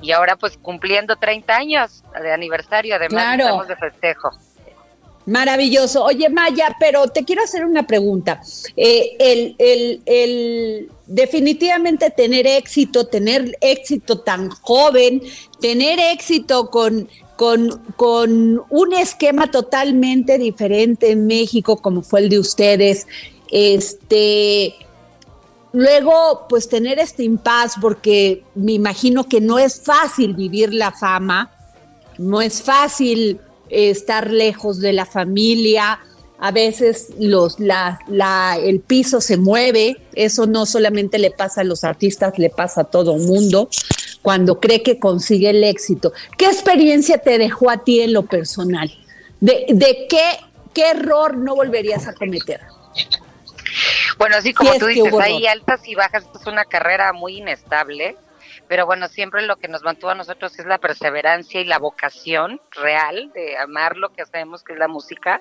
[0.00, 3.42] Y ahora pues cumpliendo 30 años de aniversario, además Claro.
[3.44, 4.30] estamos de festejo.
[5.26, 6.04] Maravilloso.
[6.04, 8.40] Oye, Maya, pero te quiero hacer una pregunta.
[8.76, 15.22] Eh, el, el- el- definitivamente tener éxito, tener éxito tan joven,
[15.60, 22.38] tener éxito con, con, con un esquema totalmente diferente en México, como fue el de
[22.38, 23.06] ustedes,
[23.50, 24.74] este.
[25.72, 31.50] Luego, pues tener este impas, porque me imagino que no es fácil vivir la fama,
[32.16, 33.38] no es fácil
[33.68, 36.00] estar lejos de la familia,
[36.40, 41.64] a veces los, la, la- el piso se mueve, eso no solamente le pasa a
[41.64, 43.68] los artistas, le pasa a todo mundo
[44.22, 46.12] cuando cree que consigue el éxito.
[46.36, 48.92] ¿Qué experiencia te dejó a ti en lo personal?
[49.40, 50.38] ¿De, de qué,
[50.74, 52.60] qué error no volverías a cometer?
[54.18, 57.12] Bueno, así como Sí, es tú dices, hay altas y bajas, esto es una carrera
[57.12, 58.16] muy inestable,
[58.66, 62.60] pero bueno, siempre lo que nos mantuvo a nosotros es la perseverancia y la vocación
[62.72, 65.40] real de amar lo que hacemos, que es la música.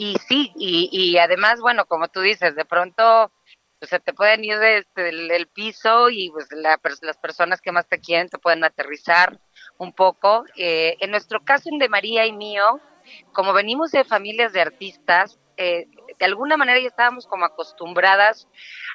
[0.00, 3.32] Y sí, y, además, bueno, como tú dices, de pronto
[3.80, 7.88] pues, se te pueden ir desde el, piso y pues la las personas que más
[7.88, 9.40] te quieren te pueden aterrizar
[9.76, 10.44] un poco.
[10.56, 12.80] Eh, en nuestro caso, en de María y mío,
[13.32, 15.88] como venimos de familias de artistas, eh,
[16.18, 18.48] de alguna manera ya estábamos como acostumbradas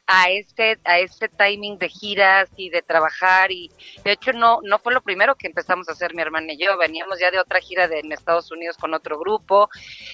[0.06, 3.72] a este a este timing de giras y de trabajar y
[4.04, 6.78] de hecho no no fue lo primero que empezamos a hacer mi hermana y yo.
[6.78, 9.70] Veníamos ya de otra gira de, en Estados Unidos con otro grupo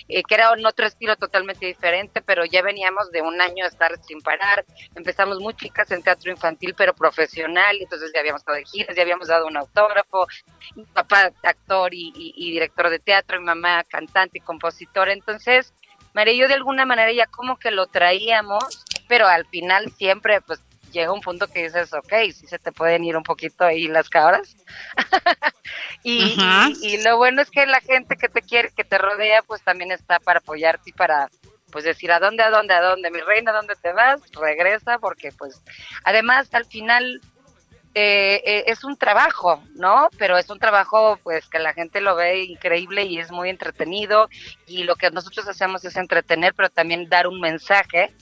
[0.08, 3.70] eh, que era en otro estilo totalmente diferente pero ya veníamos de un año de
[3.70, 4.66] estar sin parar.
[4.96, 9.02] Empezamos muy chicas en teatro infantil pero profesional entonces ya habíamos estado de giras ya
[9.02, 10.28] habíamos dado un autógrafo.
[10.76, 15.74] Mi papá actor y director de teatro mi mamá cantante y compositora entonces
[16.14, 20.42] María y yo de alguna manera ya como que lo traíamos, pero al final siempre
[20.42, 20.60] pues
[20.92, 24.10] llega un punto que dices, ok, sí se te pueden ir un poquito ahí las
[24.10, 24.56] cabras.
[26.04, 26.38] y,
[26.82, 29.92] y lo bueno es que la gente que te quiere, que te rodea, pues también
[29.92, 31.30] está para apoyarte y para
[31.72, 34.98] pues decir a dónde, a dónde, a dónde, mi reina, a dónde te vas, regresa,
[35.00, 35.62] porque pues
[36.04, 37.22] además al final
[37.96, 40.10] eh, eh, es un trabajo, ¿no?
[40.18, 44.30] Pero es un trabajo pues que la gente lo ve increíble y es muy entretenido
[44.68, 48.14] y lo que nosotros hacemos es entretener, pero también dar un mensaje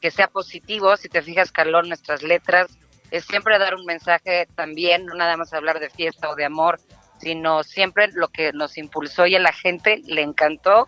[0.00, 0.96] que sea positivo.
[0.96, 2.76] Si te fijas, Carlón, nuestras letras
[3.10, 6.78] es siempre dar un mensaje también, no nada más hablar de fiesta o de amor,
[7.18, 10.86] sino siempre lo que nos impulsó y a la gente le encantó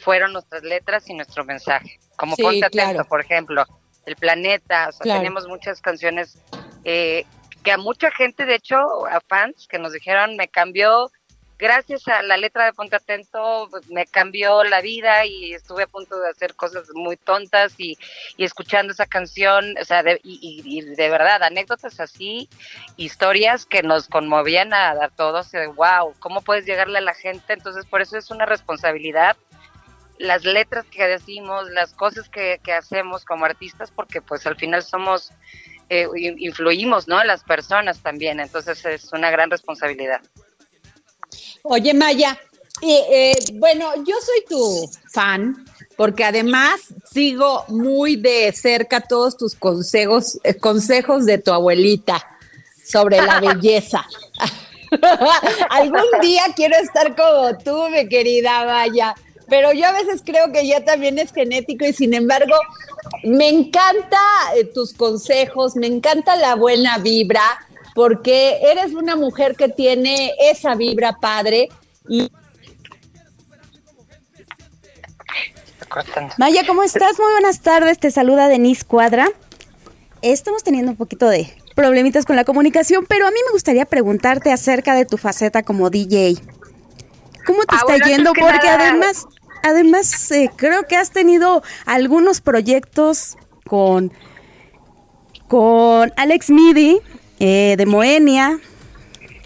[0.00, 1.98] fueron nuestras letras y nuestro mensaje.
[2.16, 3.04] Como Sí, Ponte Atento, claro.
[3.08, 3.64] por ejemplo,
[4.06, 5.20] El Planeta, o sea, Claro.
[5.20, 6.38] tenemos muchas canciones
[6.84, 7.24] eh,
[7.64, 11.10] que a mucha gente, de hecho, a fans que nos dijeron, me cambió,
[11.58, 16.20] gracias a la letra de Ponte Atento, me cambió la vida y estuve a punto
[16.20, 17.96] de hacer cosas muy tontas y,
[18.36, 22.50] y escuchando esa canción, o sea, de, y de verdad, anécdotas así,
[22.96, 27.54] historias que nos conmovían a, a todos, de wow, ¿cómo puedes llegarle a la gente?
[27.54, 29.36] Entonces, por eso es una responsabilidad
[30.18, 34.82] las letras que decimos, las cosas que, que hacemos como artistas, porque pues al final
[34.82, 35.32] somos,
[35.88, 37.20] eh, in- influimos, ¿no?
[37.20, 40.20] En las personas también, entonces es una gran responsabilidad.
[41.62, 42.38] Oye, Maya,
[42.82, 45.64] eh, eh, bueno, yo soy tu fan
[45.96, 46.80] porque además
[47.10, 52.26] sigo muy de cerca todos tus consejos, eh, consejos de tu abuelita
[52.84, 54.04] sobre la belleza.
[55.70, 59.14] Algún día quiero estar como tú, mi querida Maya.
[59.48, 62.54] Pero yo a veces creo que ya también es genético y sin embargo
[63.24, 64.18] me encanta
[64.56, 67.42] eh, tus consejos, me encanta la buena vibra,
[67.94, 71.68] porque eres una mujer que tiene esa vibra padre
[72.08, 72.30] y
[76.38, 77.18] Maya, ¿cómo estás?
[77.20, 77.98] Muy buenas tardes.
[77.98, 79.28] Te saluda Denise Cuadra.
[80.22, 84.50] Estamos teniendo un poquito de problemitas con la comunicación, pero a mí me gustaría preguntarte
[84.52, 86.36] acerca de tu faceta como DJ.
[87.46, 88.32] ¿Cómo te Ah, está bueno, yendo?
[88.32, 89.26] Porque nada- además,
[89.64, 93.36] además eh, creo que has tenido algunos proyectos
[93.66, 94.12] con,
[95.48, 97.00] con Alex Midi
[97.40, 98.60] eh, de Moenia.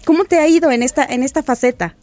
[0.05, 1.95] ¿Cómo te ha ido en esta, en esta faceta?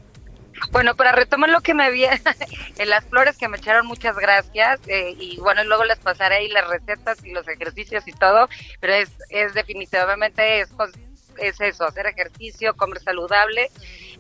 [0.73, 2.19] Bueno, para retomar lo que me había,
[2.79, 4.81] en las flores que me echaron, muchas gracias.
[4.87, 8.49] eh, y bueno, luego les pasaré ahí las recetas y los ejercicios y todo.
[8.81, 10.71] Pero es, es definitivamente es,
[11.39, 13.71] es eso, hacer ejercicio, comer saludable.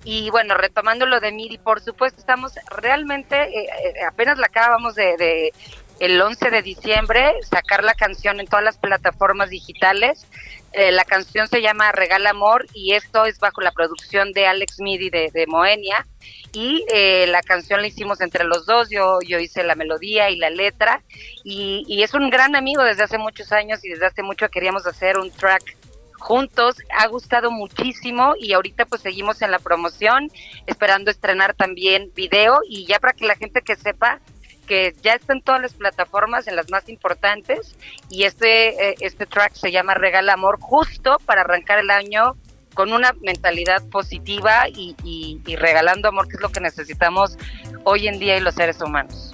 [0.08, 4.94] Y bueno, retomando lo de Miri, por supuesto, estamos realmente, eh, eh, apenas la acabamos
[4.94, 5.52] de, de,
[5.98, 10.24] el 11 de diciembre, sacar la canción en todas las plataformas digitales.
[10.72, 14.78] Eh, la canción se llama Regala Amor y esto es bajo la producción de Alex
[14.78, 16.06] Midi de, de Moenia.
[16.52, 20.36] Y eh, la canción la hicimos entre los dos, yo, yo hice la melodía y
[20.36, 21.02] la letra.
[21.42, 24.86] Y, y es un gran amigo desde hace muchos años y desde hace mucho queríamos
[24.86, 25.76] hacer un track
[26.18, 30.28] juntos, ha gustado muchísimo y ahorita pues seguimos en la promoción,
[30.66, 34.20] esperando estrenar también video y ya para que la gente que sepa
[34.66, 37.76] que ya está en todas las plataformas, en las más importantes,
[38.10, 42.32] y este, eh, este track se llama Regala Amor, justo para arrancar el año
[42.74, 47.38] con una mentalidad positiva y, regalando amor, que es lo que necesitamos
[47.84, 49.32] hoy en día y los seres humanos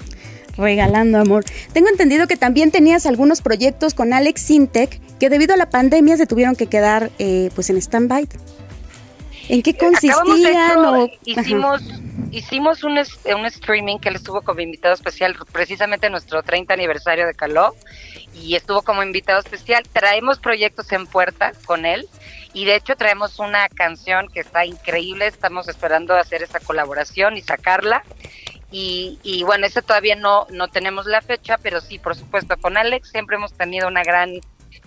[0.59, 1.47] regalando amor.
[1.73, 6.17] Tengo entendido que también tenías algunos proyectos con Alex Sintec que debido a la pandemia
[6.17, 8.27] se tuvieron que quedar eh, pues en stand-by.
[9.49, 10.85] ¿En qué consistían?
[10.97, 11.81] Hecho, hicimos
[12.33, 17.25] hicimos un, un streaming que él estuvo como invitado especial precisamente en nuestro 30 aniversario
[17.25, 17.77] de Caló
[18.35, 19.85] y estuvo como invitado especial.
[19.93, 22.09] Traemos proyectos en puerta con él
[22.53, 27.43] y de hecho traemos una canción que está increíble, estamos esperando hacer esa colaboración y
[27.43, 28.03] sacarla
[28.73, 32.79] y, y bueno, ese todavía no, no tenemos la fecha, pero sí, por supuesto, con
[32.79, 34.41] Alex siempre hemos tenido una gran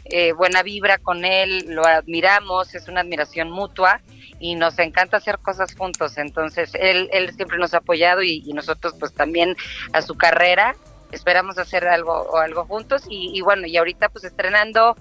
[0.06, 4.02] eh, buena vibra con él, lo admiramos, es una admiración mutua
[4.40, 8.54] y nos encanta hacer cosas juntos, entonces él, él siempre nos ha apoyado y, y
[8.54, 9.56] nosotros pues también
[9.94, 10.76] a su carrera.
[11.12, 14.98] Esperamos hacer algo o algo juntos y, y, bueno y ahorita pues estrenando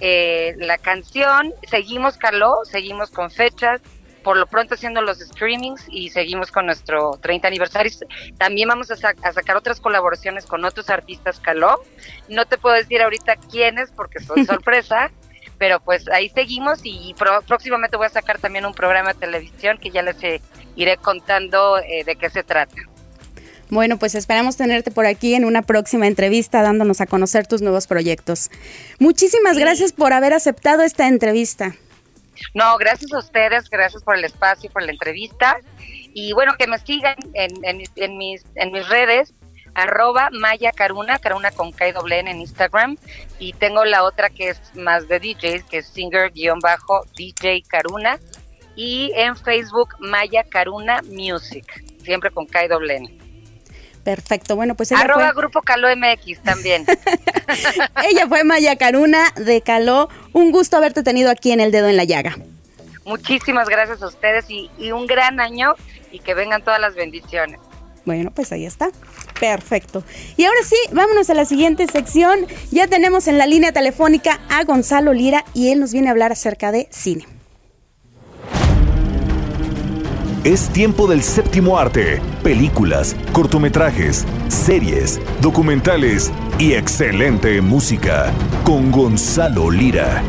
[0.00, 3.80] eh, la canción seguimos Caló seguimos con fechas
[4.22, 7.92] por lo pronto haciendo los streamings y seguimos con nuestro 30 aniversario.
[8.38, 11.82] También vamos a, sa a sacar otras colaboraciones con otros artistas Caló.
[12.28, 15.10] No te puedo decir ahorita quiénes porque son sorpresa,
[15.58, 19.78] pero pues ahí seguimos y pro próximamente voy a sacar también un programa de televisión
[19.78, 20.40] que ya les eh,
[20.76, 22.76] iré contando eh, de qué se trata.
[23.70, 27.86] Bueno, pues esperamos tenerte por aquí en una próxima entrevista dándonos a conocer tus nuevos
[27.86, 28.50] proyectos.
[28.98, 29.60] Muchísimas sí.
[29.60, 31.74] gracias por haber aceptado esta entrevista.
[32.54, 35.58] No, gracias a ustedes, gracias por el espacio, por la entrevista.
[36.14, 38.42] Y bueno, que me sigan en, mis,
[38.88, 39.34] redes,
[39.74, 42.96] arroba Maya Caruna, Caruna con K en Instagram.
[43.38, 48.18] Y tengo la otra que es más de DJs, que es singer-DJ Caruna.
[48.74, 53.17] Y en Facebook, Maya Caruna Music, siempre con K doble.
[54.08, 55.42] Perfecto, bueno, pues ella Arroba fue...
[55.42, 56.86] Grupo Caló MX también.
[58.10, 60.08] ella fue Maya Caruna de Caló.
[60.32, 62.38] Un gusto haberte tenido aquí en El Dedo en la Llaga.
[63.04, 65.74] Muchísimas gracias a ustedes y, y un gran año
[66.10, 67.60] y que vengan todas las bendiciones.
[68.06, 68.88] Bueno, pues ahí está.
[69.38, 70.02] Perfecto.
[70.38, 72.46] Y ahora sí, vámonos a la siguiente sección.
[72.70, 76.32] Ya tenemos en la línea telefónica a Gonzalo Lira y él nos viene a hablar
[76.32, 77.26] acerca de cine.
[80.44, 86.30] Es tiempo del séptimo arte, películas, cortometrajes, series, documentales
[86.60, 88.32] y excelente música
[88.64, 90.22] con Gonzalo Lira.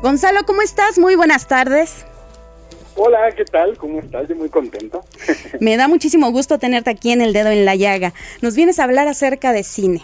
[0.00, 0.96] Gonzalo, ¿cómo estás?
[0.96, 2.06] Muy buenas tardes.
[2.94, 3.76] Hola, ¿qué tal?
[3.76, 4.28] ¿Cómo estás?
[4.28, 5.04] Yo muy contento.
[5.60, 8.12] Me da muchísimo gusto tenerte aquí en El Dedo en la Llaga.
[8.42, 10.02] Nos vienes a hablar acerca de cine.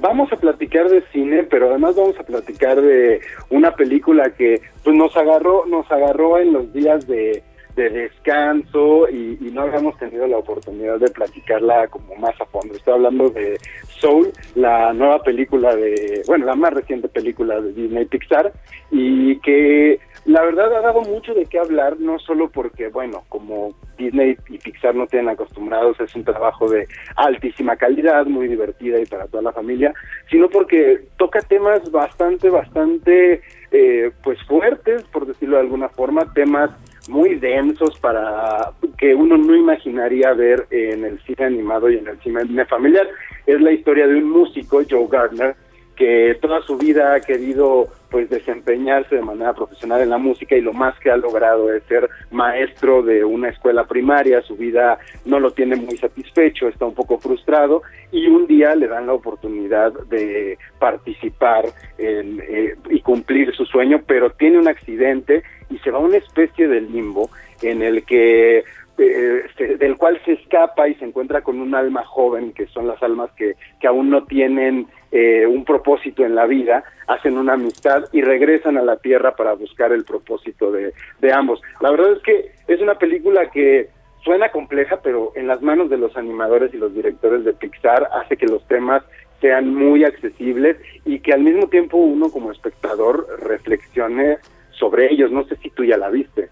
[0.00, 3.20] Vamos a platicar de cine, pero además vamos a platicar de
[3.50, 7.42] una película que pues nos agarró, nos agarró en los días de,
[7.76, 12.74] de descanso y, y, no habíamos tenido la oportunidad de platicarla como más a fondo.
[12.74, 13.58] Estoy hablando de
[13.98, 18.52] Soul, la nueva película de, bueno, la más reciente película de Disney Pixar
[18.90, 23.74] y que la verdad ha dado mucho de qué hablar, no solo porque, bueno, como
[23.96, 29.06] Disney y Pixar no tienen acostumbrados, es un trabajo de altísima calidad, muy divertida y
[29.06, 29.94] para toda la familia,
[30.30, 36.70] sino porque toca temas bastante, bastante, eh, pues fuertes, por decirlo de alguna forma, temas
[37.08, 42.20] muy densos para que uno no imaginaría ver en el cine animado y en el
[42.20, 43.08] cine familiar.
[43.46, 45.56] Es la historia de un músico, Joe Gardner,
[46.00, 50.62] que toda su vida ha querido pues desempeñarse de manera profesional en la música y
[50.62, 55.38] lo más que ha logrado es ser maestro de una escuela primaria, su vida no
[55.38, 59.92] lo tiene muy satisfecho, está un poco frustrado y un día le dan la oportunidad
[60.08, 61.66] de participar
[61.98, 66.16] en, eh, y cumplir su sueño, pero tiene un accidente y se va a una
[66.16, 67.28] especie de limbo
[67.60, 68.64] en el que
[68.98, 73.02] eh, del cual se escapa y se encuentra con un alma joven, que son las
[73.02, 78.04] almas que, que aún no tienen eh, un propósito en la vida, hacen una amistad
[78.12, 81.60] y regresan a la Tierra para buscar el propósito de, de ambos.
[81.80, 83.88] La verdad es que es una película que
[84.22, 88.36] suena compleja, pero en las manos de los animadores y los directores de Pixar hace
[88.36, 89.02] que los temas
[89.40, 94.38] sean muy accesibles y que al mismo tiempo uno como espectador reflexione
[94.80, 95.30] sobre ellos.
[95.30, 96.48] No sé si tú ya la viste.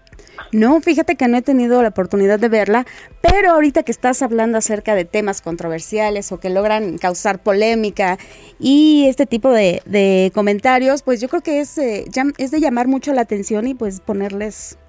[0.53, 2.85] No, fíjate que no he tenido la oportunidad de verla,
[3.21, 8.17] pero ahorita que estás hablando acerca de temas controversiales o que logran causar polémica
[8.59, 12.05] y este tipo de, de comentarios, pues yo creo que es, eh,
[12.37, 14.79] es de llamar mucho la atención y pues ponerles,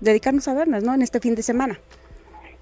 [0.00, 0.94] dedicarnos a verlas, ¿no?
[0.94, 1.80] En este fin de semana.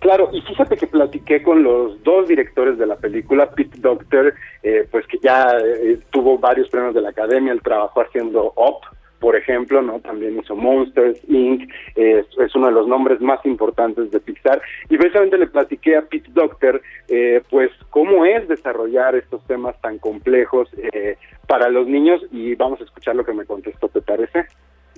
[0.00, 4.32] Claro, y fíjate que platiqué con los dos directores de la película, Pete Docter,
[4.62, 8.96] eh, pues que ya eh, tuvo varios premios de la academia, él trabajó haciendo Up,
[9.20, 10.00] por ejemplo, ¿no?
[10.00, 14.60] También hizo Monsters, Inc., eh, es, es uno de los nombres más importantes de Pixar,
[14.88, 19.98] y precisamente le platiqué a Pete Docter, eh, pues, cómo es desarrollar estos temas tan
[19.98, 21.16] complejos eh,
[21.46, 24.46] para los niños, y vamos a escuchar lo que me contestó, ¿te parece?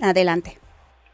[0.01, 0.57] Adelante.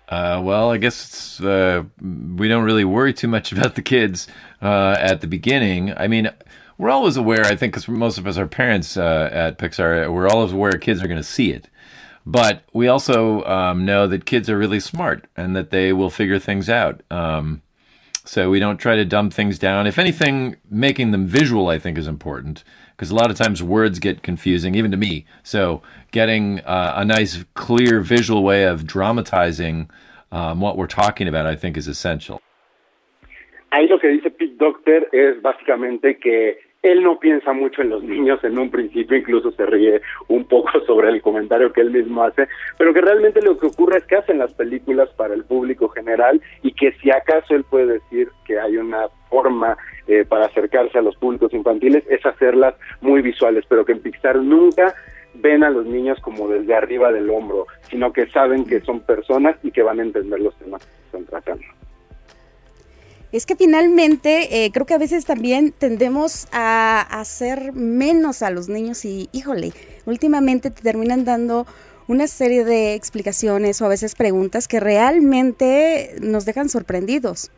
[0.10, 4.30] Uh, well, I guess it's, uh, we don't really worry too much about the kids
[4.62, 5.93] uh, at the beginning.
[5.97, 6.30] I mean,
[6.78, 10.30] we're always aware, I think, because most of us are parents uh, at Pixar, we're
[10.30, 11.68] always aware kids are going to see it.
[12.30, 16.40] But we also um, know that kids are really smart and that they will figure
[16.40, 17.02] things out.
[17.10, 17.62] Um,
[18.26, 19.88] so we don't try to dumb things down.
[19.88, 24.00] If anything, making them visual, I think, is important because a lot of times words
[24.00, 25.26] get confusing, even to me.
[25.44, 29.90] So getting uh, a nice, clear visual way of dramatizing
[30.34, 32.42] um, what we're talking about, I think, is essential.
[33.72, 36.58] Ahí lo que dice Pete Docter es básicamente que
[36.92, 40.80] él no piensa mucho en los niños en un principio, incluso se ríe un poco
[40.88, 44.16] sobre el comentario que él mismo hace, pero que realmente lo que ocurre es que
[44.16, 48.60] hacen las películas para el público general y que si acaso él puede decir que
[48.60, 49.78] hay una forma
[50.08, 54.38] eh, para acercarse a los públicos infantiles es hacerlas muy visuales, pero que en Pixar
[54.38, 54.94] nunca
[55.36, 59.56] ven a los niños como desde arriba del hombro, sino que saben que son personas
[59.64, 61.77] y que van a entender los temas que están tratando.
[63.32, 68.70] Es que finalmente eh, creo que a veces también tendemos a hacer menos a los
[68.70, 69.74] niños y, híjole,
[70.06, 71.68] últimamente te terminan dando
[72.08, 77.52] una serie de explicaciones o a veces preguntas que realmente nos dejan sorprendidos.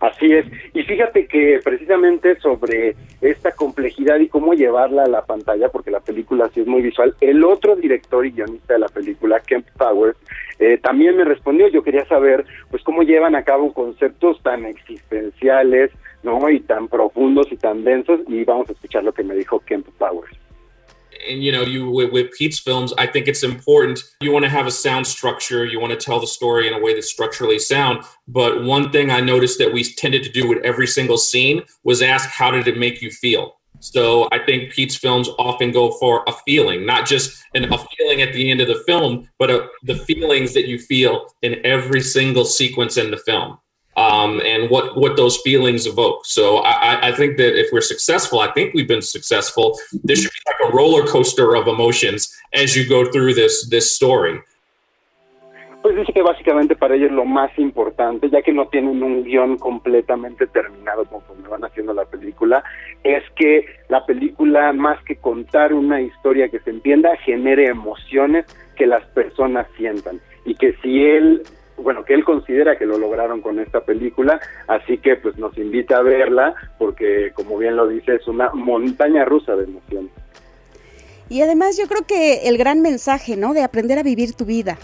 [0.00, 0.46] Así es.
[0.72, 6.00] Y fíjate que precisamente sobre esta complejidad y cómo llevarla a la pantalla, porque la
[6.00, 10.16] película sí es muy visual, el otro director y guionista de la película, Kemp Powers,
[10.60, 11.68] eh, también me respondió.
[11.68, 15.90] Yo quería saber, pues, cómo llevan a cabo conceptos tan existenciales,
[16.22, 16.50] ¿no?
[16.50, 18.20] Y tan profundos y tan densos.
[18.28, 20.36] Y vamos a escuchar lo que me dijo Kemp Powers.
[21.28, 24.48] and you know you with, with pete's films i think it's important you want to
[24.48, 27.58] have a sound structure you want to tell the story in a way that's structurally
[27.58, 31.62] sound but one thing i noticed that we tended to do with every single scene
[31.84, 35.90] was ask how did it make you feel so i think pete's films often go
[35.92, 39.50] for a feeling not just an, a feeling at the end of the film but
[39.50, 43.58] a, the feelings that you feel in every single sequence in the film
[43.96, 46.24] um, and what what those feelings evoke.
[46.24, 49.78] So I, I- think that if we're successful, I think we've been successful.
[50.04, 53.92] This should be like a roller coaster of emotions as you go through this this
[53.92, 54.40] story.
[55.82, 59.56] Pues dice que básicamente para ellos lo más importante, ya que no tienen un guion
[59.56, 62.62] completamente terminado conforme van haciendo la película,
[63.02, 68.44] es que la película, más que contar una historia que se entienda, genere emociones
[68.76, 70.20] que las personas sientan.
[70.44, 71.44] Y que si él,
[71.78, 75.96] bueno, que él considera que lo lograron con esta película, así que pues nos invita
[75.96, 80.12] a verla, porque como bien lo dice, es una montaña rusa de emociones.
[81.30, 83.54] Y además yo creo que el gran mensaje, ¿no?
[83.54, 84.76] De aprender a vivir tu vida.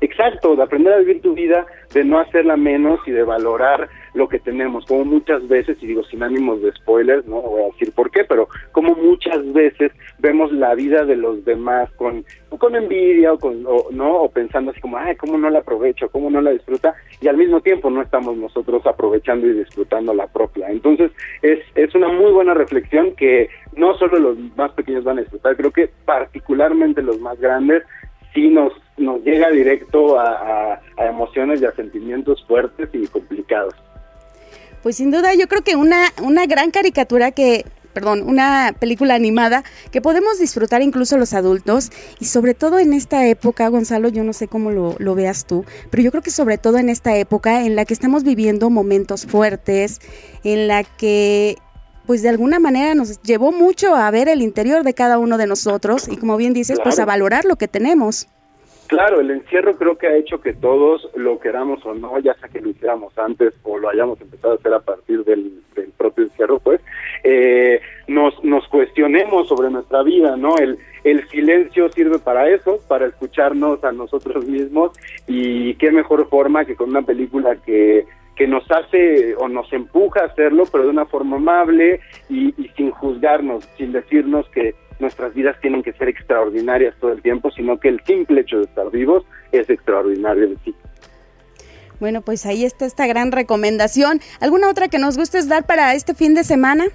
[0.00, 4.28] Exacto, de aprender a vivir tu vida, de no hacerla menos y de valorar lo
[4.28, 7.92] que tenemos, como muchas veces, y digo sin ánimos de spoilers, no voy a decir
[7.92, 13.32] por qué, pero como muchas veces vemos la vida de los demás con, con envidia
[13.32, 16.40] o, con, o, no o pensando así como, ay, cómo no la aprovecho, cómo no
[16.40, 20.68] la disfruta, y al mismo tiempo no estamos nosotros aprovechando y disfrutando la propia.
[20.70, 21.10] Entonces
[21.42, 25.56] es, es una muy buena reflexión que no solo los más pequeños van a disfrutar,
[25.56, 27.82] creo que particularmente los más grandes
[28.32, 28.72] sí nos,
[29.04, 33.74] nos llega directo a, a, a emociones y a sentimientos fuertes y complicados.
[34.82, 39.64] Pues sin duda yo creo que una, una gran caricatura que, perdón, una película animada
[39.90, 41.90] que podemos disfrutar incluso los adultos
[42.20, 45.64] y sobre todo en esta época, Gonzalo, yo no sé cómo lo, lo veas tú,
[45.90, 49.24] pero yo creo que sobre todo en esta época en la que estamos viviendo momentos
[49.24, 50.00] fuertes,
[50.44, 51.56] en la que
[52.06, 55.46] pues de alguna manera nos llevó mucho a ver el interior de cada uno de
[55.46, 58.28] nosotros y como bien dices, pues a valorar lo que tenemos.
[58.86, 62.48] Claro, el encierro creo que ha hecho que todos lo queramos o no, ya sea
[62.48, 65.52] que lo hiciéramos antes o lo hayamos empezado a hacer a partir del,
[65.96, 66.80] propio encierro, pues,
[67.22, 70.56] eh, nos, nos cuestionemos sobre nuestra vida, ¿no?
[70.58, 74.92] El, el silencio sirve para eso, para escucharnos a nosotros mismos
[75.26, 78.04] y qué mejor forma que con una película que,
[78.36, 82.68] que nos hace o nos empuja a hacerlo, pero de una forma amable y, y
[82.76, 87.78] sin juzgarnos, sin decirnos que nuestras vidas tienen que ser extraordinarias todo el tiempo, sino
[87.78, 90.74] que el simple hecho de estar vivos es extraordinario en sí.
[92.00, 94.20] Bueno, pues ahí está esta gran recomendación.
[94.40, 96.86] ¿Alguna otra que nos gustes dar para este fin de semana?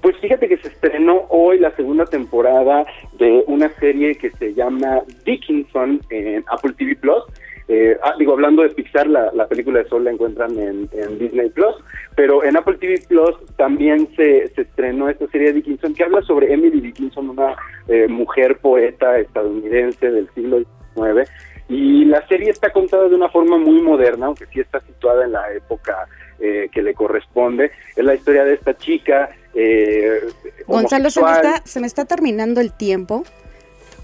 [0.00, 2.84] Pues fíjate que se estrenó hoy la segunda temporada
[3.18, 7.24] de una serie que se llama Dickinson en Apple TV Plus.
[7.66, 11.18] Eh, ah, digo, hablando de Pixar, la, la película de Sol la encuentran en, en
[11.18, 11.74] Disney Plus,
[12.14, 16.20] pero en Apple TV Plus también se, se estrenó esta serie de Dickinson que habla
[16.22, 17.56] sobre Emily Dickinson, una
[17.88, 20.58] eh, mujer poeta estadounidense del siglo
[20.94, 21.30] XIX.
[21.68, 25.32] Y la serie está contada de una forma muy moderna, aunque sí está situada en
[25.32, 26.06] la época
[26.38, 27.70] eh, que le corresponde.
[27.96, 29.30] Es la historia de esta chica.
[29.54, 30.20] Eh,
[30.66, 33.24] Gonzalo, se me, está, se me está terminando el tiempo.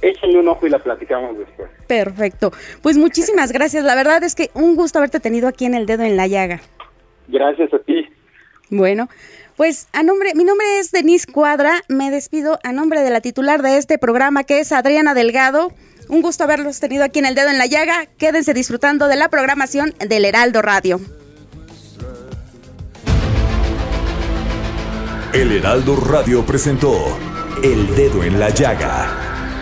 [0.03, 1.71] Échenle un ojo y la platicamos después.
[1.87, 2.53] Perfecto.
[2.83, 3.85] Pues muchísimas gracias.
[3.85, 6.61] La verdad es que un gusto haberte tenido aquí en el dedo en la llaga.
[7.29, 8.09] Gracias a ti.
[8.71, 9.09] Bueno,
[9.57, 11.83] pues a nombre, mi nombre es Denise Cuadra.
[11.89, 15.73] Me despido a nombre de la titular de este programa, que es Adriana Delgado.
[16.09, 18.07] Un gusto haberlos tenido aquí en el dedo en la llaga.
[18.19, 20.99] Quédense disfrutando de la programación del Heraldo Radio.
[25.33, 27.17] El Heraldo Radio presentó
[27.63, 29.30] El Dedo en la Llaga